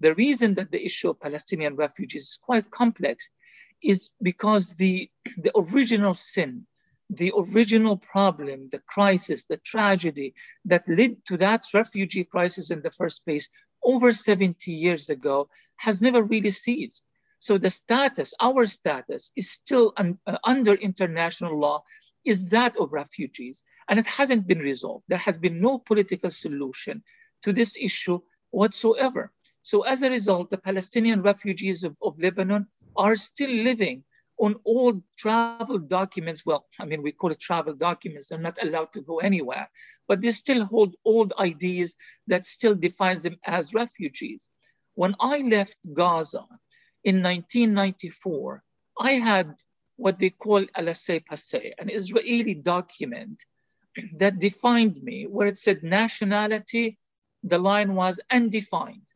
The 0.00 0.14
reason 0.14 0.54
that 0.54 0.70
the 0.70 0.84
issue 0.84 1.10
of 1.10 1.20
Palestinian 1.20 1.74
refugees 1.74 2.22
is 2.22 2.38
quite 2.40 2.70
complex 2.70 3.30
is 3.82 4.10
because 4.22 4.76
the, 4.76 5.10
the 5.36 5.50
original 5.56 6.14
sin, 6.14 6.66
the 7.10 7.32
original 7.36 7.96
problem, 7.96 8.68
the 8.70 8.80
crisis, 8.80 9.44
the 9.44 9.56
tragedy 9.58 10.34
that 10.64 10.84
led 10.88 11.24
to 11.24 11.36
that 11.38 11.64
refugee 11.72 12.24
crisis 12.24 12.70
in 12.70 12.82
the 12.82 12.90
first 12.90 13.24
place 13.24 13.48
over 13.84 14.12
70 14.12 14.70
years 14.70 15.08
ago 15.08 15.48
has 15.76 16.02
never 16.02 16.22
really 16.22 16.50
ceased. 16.50 17.04
So 17.38 17.56
the 17.56 17.70
status, 17.70 18.34
our 18.40 18.66
status, 18.66 19.32
is 19.36 19.50
still 19.50 19.92
un, 19.96 20.18
uh, 20.26 20.38
under 20.44 20.74
international 20.74 21.58
law, 21.58 21.84
is 22.24 22.50
that 22.50 22.76
of 22.76 22.92
refugees. 22.92 23.64
And 23.88 23.98
it 23.98 24.06
hasn't 24.06 24.46
been 24.46 24.58
resolved. 24.58 25.04
There 25.08 25.18
has 25.18 25.38
been 25.38 25.60
no 25.60 25.78
political 25.78 26.30
solution 26.30 27.02
to 27.42 27.52
this 27.52 27.76
issue 27.80 28.20
whatsoever. 28.50 29.32
So 29.62 29.82
as 29.82 30.02
a 30.02 30.10
result, 30.10 30.50
the 30.50 30.58
Palestinian 30.58 31.22
refugees 31.22 31.84
of, 31.84 31.96
of 32.02 32.18
Lebanon 32.18 32.66
are 32.96 33.16
still 33.16 33.50
living 33.50 34.02
on 34.38 34.56
old 34.64 35.02
travel 35.16 35.78
documents. 35.78 36.46
Well, 36.46 36.66
I 36.78 36.84
mean, 36.84 37.02
we 37.02 37.12
call 37.12 37.32
it 37.32 37.40
travel 37.40 37.74
documents. 37.74 38.28
They're 38.28 38.38
not 38.38 38.58
allowed 38.62 38.92
to 38.92 39.00
go 39.00 39.18
anywhere, 39.18 39.68
but 40.06 40.20
they 40.20 40.30
still 40.30 40.64
hold 40.64 40.96
old 41.04 41.32
ideas 41.38 41.96
that 42.28 42.44
still 42.44 42.74
defines 42.74 43.22
them 43.22 43.36
as 43.44 43.74
refugees. 43.74 44.50
When 44.94 45.14
I 45.20 45.40
left 45.40 45.76
Gaza 45.92 46.46
in 47.04 47.22
1994, 47.22 48.62
I 49.00 49.12
had 49.12 49.54
what 49.96 50.18
they 50.18 50.30
call 50.30 50.64
a 50.74 50.82
laissez-passer, 50.82 51.60
an 51.78 51.90
Israeli 51.90 52.54
document 52.54 53.44
that 54.16 54.38
defined 54.38 55.02
me, 55.02 55.26
where 55.26 55.48
it 55.48 55.58
said 55.58 55.82
nationality, 55.82 56.98
the 57.42 57.58
line 57.58 57.94
was 57.94 58.20
undefined. 58.30 59.08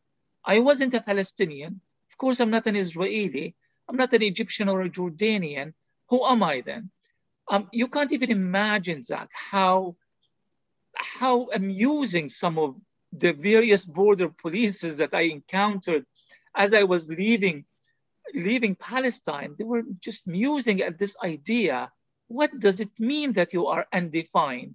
I 0.44 0.58
wasn't 0.58 0.94
a 0.94 1.00
Palestinian. 1.00 1.80
Of 2.10 2.18
course, 2.18 2.40
I'm 2.40 2.50
not 2.50 2.66
an 2.66 2.76
Israeli, 2.76 3.54
I'm 3.88 3.96
not 3.96 4.12
an 4.12 4.22
Egyptian 4.22 4.68
or 4.68 4.82
a 4.82 4.90
Jordanian. 4.90 5.74
Who 6.08 6.24
am 6.24 6.42
I 6.42 6.60
then? 6.60 6.90
Um, 7.50 7.68
you 7.72 7.88
can't 7.88 8.12
even 8.12 8.30
imagine, 8.30 9.02
Zach, 9.02 9.28
how 9.32 9.96
how 10.94 11.48
amusing 11.54 12.28
some 12.28 12.58
of 12.58 12.76
the 13.12 13.32
various 13.32 13.84
border 13.84 14.28
polices 14.28 14.98
that 14.98 15.14
I 15.14 15.22
encountered 15.22 16.04
as 16.54 16.74
I 16.74 16.84
was 16.84 17.08
leaving 17.08 17.64
leaving 18.34 18.74
Palestine. 18.74 19.54
They 19.58 19.64
were 19.64 19.82
just 20.00 20.26
musing 20.26 20.80
at 20.80 20.98
this 20.98 21.16
idea. 21.22 21.90
What 22.28 22.58
does 22.58 22.80
it 22.80 22.98
mean 22.98 23.32
that 23.34 23.52
you 23.52 23.66
are 23.66 23.86
undefined? 23.92 24.74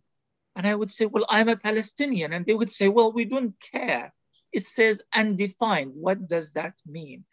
And 0.55 0.67
I 0.67 0.75
would 0.75 0.91
say, 0.91 1.05
well, 1.05 1.25
I'm 1.29 1.49
a 1.49 1.55
Palestinian. 1.55 2.33
And 2.33 2.45
they 2.45 2.53
would 2.53 2.69
say, 2.69 2.87
well, 2.89 3.11
we 3.11 3.25
don't 3.25 3.55
care. 3.59 4.13
It 4.51 4.63
says 4.63 5.01
undefined. 5.13 5.91
What 5.95 6.27
does 6.27 6.51
that 6.53 6.73
mean? 6.85 7.25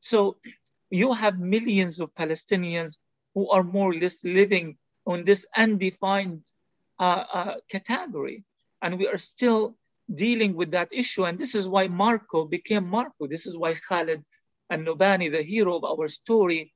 So 0.00 0.38
you 0.90 1.12
have 1.12 1.38
millions 1.38 2.00
of 2.00 2.14
Palestinians 2.14 2.98
who 3.34 3.48
are 3.50 3.62
more 3.62 3.90
or 3.92 3.94
less 3.94 4.24
living 4.24 4.76
on 5.06 5.24
this 5.24 5.46
undefined 5.56 6.42
uh, 6.98 7.24
uh, 7.32 7.54
category. 7.68 8.44
And 8.82 8.98
we 8.98 9.06
are 9.08 9.18
still 9.18 9.76
dealing 10.14 10.54
with 10.54 10.72
that 10.72 10.88
issue. 10.92 11.24
And 11.24 11.38
this 11.38 11.54
is 11.54 11.68
why 11.68 11.88
Marco 11.88 12.44
became 12.44 12.86
Marco. 12.88 13.26
This 13.26 13.46
is 13.46 13.56
why 13.56 13.74
Khaled 13.74 14.24
and 14.68 14.86
Nobani, 14.86 15.30
the 15.30 15.42
hero 15.42 15.76
of 15.76 15.84
our 15.84 16.08
story, 16.08 16.72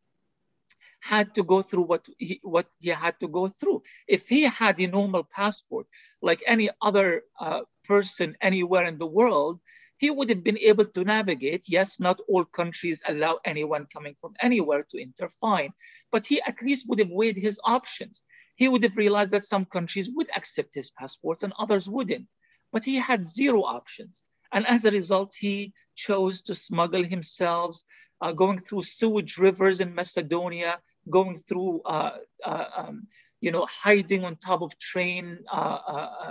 had 1.01 1.35
to 1.35 1.43
go 1.43 1.61
through 1.61 1.85
what 1.85 2.07
he, 2.19 2.41
what 2.43 2.67
he 2.81 2.89
had 2.89 3.19
to 3.21 3.29
go 3.29 3.49
through. 3.49 3.83
If 4.09 4.27
he 4.27 4.43
had 4.45 4.81
a 4.81 4.87
normal 4.87 5.25
passport, 5.25 5.87
like 6.23 6.43
any 6.47 6.71
other 6.81 7.23
uh, 7.39 7.63
person 7.85 8.37
anywhere 8.41 8.85
in 8.87 8.99
the 8.99 9.07
world, 9.07 9.61
he 10.05 10.11
would 10.11 10.29
have 10.29 10.45
been 10.45 10.59
able 10.59 10.85
to 10.85 11.03
navigate. 11.03 11.65
Yes, 11.67 11.99
not 11.99 12.21
all 12.29 12.45
countries 12.45 13.01
allow 13.09 13.39
anyone 13.53 13.87
coming 13.91 14.15
from 14.21 14.35
anywhere 14.49 14.83
to 14.91 15.01
enter, 15.01 15.31
fine. 15.31 15.73
But 16.13 16.27
he 16.27 16.37
at 16.43 16.61
least 16.61 16.87
would 16.87 16.99
have 16.99 17.19
weighed 17.21 17.39
his 17.39 17.59
options. 17.65 18.23
He 18.61 18.69
would 18.69 18.83
have 18.83 18.99
realized 18.99 19.33
that 19.33 19.53
some 19.53 19.65
countries 19.77 20.11
would 20.15 20.29
accept 20.37 20.75
his 20.75 20.91
passports 20.91 21.43
and 21.43 21.55
others 21.59 21.89
wouldn't. 21.89 22.27
But 22.71 22.85
he 22.85 22.97
had 22.97 23.25
zero 23.41 23.61
options. 23.79 24.23
And 24.53 24.67
as 24.67 24.85
a 24.85 24.97
result, 25.01 25.33
he 25.47 25.73
chose 25.97 26.43
to 26.43 26.55
smuggle 26.55 27.05
himself, 27.15 27.73
uh, 28.21 28.33
going 28.33 28.59
through 28.59 28.83
sewage 28.83 29.39
rivers 29.39 29.81
in 29.81 29.95
Macedonia, 29.95 30.73
going 31.09 31.37
through 31.47 31.81
uh, 31.97 32.19
uh, 32.45 32.67
um, 32.77 33.07
you 33.41 33.51
know, 33.51 33.67
hiding 33.71 34.25
on 34.25 34.37
top 34.37 34.63
of 34.63 34.79
train 34.79 35.39
uh, 35.53 35.79
uh, 35.87 36.11
uh, 36.25 36.31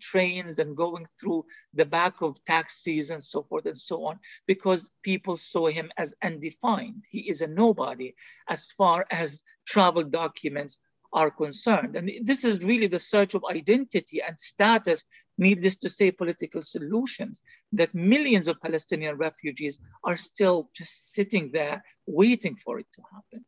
trains 0.00 0.58
and 0.58 0.76
going 0.76 1.06
through 1.18 1.44
the 1.74 1.84
back 1.84 2.22
of 2.22 2.42
taxis 2.44 3.10
and 3.10 3.22
so 3.22 3.42
forth 3.42 3.66
and 3.66 3.76
so 3.76 4.04
on, 4.04 4.18
because 4.46 4.90
people 5.02 5.36
saw 5.36 5.66
him 5.66 5.90
as 5.96 6.14
undefined. 6.22 7.04
He 7.10 7.28
is 7.28 7.42
a 7.42 7.46
nobody 7.46 8.14
as 8.48 8.70
far 8.72 9.06
as 9.10 9.42
travel 9.66 10.04
documents 10.04 10.78
are 11.12 11.30
concerned. 11.30 11.96
And 11.96 12.10
this 12.22 12.44
is 12.44 12.64
really 12.64 12.86
the 12.86 12.98
search 12.98 13.34
of 13.34 13.44
identity 13.50 14.22
and 14.26 14.38
status, 14.38 15.04
needless 15.36 15.76
to 15.78 15.90
say, 15.90 16.10
political 16.10 16.62
solutions 16.62 17.42
that 17.72 17.94
millions 17.94 18.48
of 18.48 18.60
Palestinian 18.60 19.16
refugees 19.16 19.78
are 20.04 20.16
still 20.16 20.70
just 20.74 21.12
sitting 21.12 21.50
there 21.52 21.84
waiting 22.06 22.56
for 22.56 22.78
it 22.78 22.86
to 22.94 23.02
happen. 23.12 23.44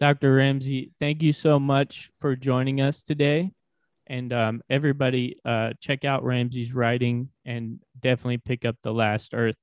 Dr. 0.00 0.34
Ramzy, 0.34 0.90
thank 1.00 1.22
you 1.22 1.32
so 1.32 1.58
much 1.58 2.10
for 2.18 2.36
joining 2.36 2.80
us 2.80 3.02
today. 3.02 3.52
And 4.06 4.32
um, 4.32 4.62
everybody, 4.68 5.38
uh, 5.44 5.72
check 5.80 6.04
out 6.04 6.24
Ramzy's 6.24 6.74
writing 6.74 7.30
and 7.44 7.80
definitely 7.98 8.38
pick 8.38 8.64
up 8.64 8.76
The 8.82 8.92
Last 8.92 9.32
Earth. 9.32 9.56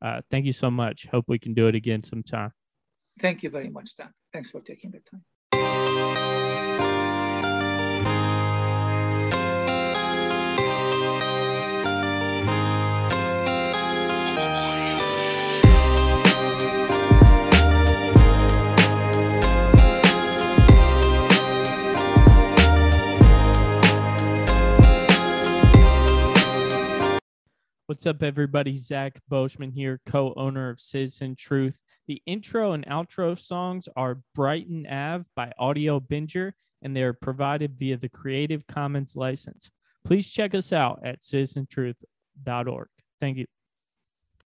Uh, 0.00 0.20
thank 0.30 0.46
you 0.46 0.52
so 0.52 0.70
much. 0.70 1.06
Hope 1.10 1.26
we 1.28 1.38
can 1.38 1.54
do 1.54 1.66
it 1.66 1.74
again 1.74 2.02
sometime. 2.02 2.52
Thank 3.20 3.42
you 3.42 3.50
very 3.50 3.68
much, 3.68 3.96
Dan. 3.96 4.12
Thanks 4.32 4.50
for 4.50 4.60
taking 4.60 4.90
the 4.90 5.00
time. 5.00 6.14
What's 27.86 28.06
up, 28.06 28.22
everybody? 28.22 28.76
Zach 28.76 29.20
Boschman 29.30 29.70
here, 29.70 30.00
co 30.06 30.32
owner 30.38 30.70
of 30.70 30.80
Citizen 30.80 31.36
Truth. 31.36 31.82
The 32.06 32.22
intro 32.24 32.72
and 32.72 32.86
outro 32.86 33.38
songs 33.38 33.90
are 33.94 34.22
Brighton 34.34 34.86
Ave 34.86 35.24
by 35.36 35.52
Audio 35.58 36.00
Binger, 36.00 36.52
and 36.80 36.96
they 36.96 37.02
are 37.02 37.12
provided 37.12 37.78
via 37.78 37.98
the 37.98 38.08
Creative 38.08 38.66
Commons 38.66 39.16
license. 39.16 39.70
Please 40.02 40.32
check 40.32 40.54
us 40.54 40.72
out 40.72 41.00
at 41.04 41.20
citizentruth.org. 41.20 42.88
Thank 43.20 43.36
you. 43.36 43.44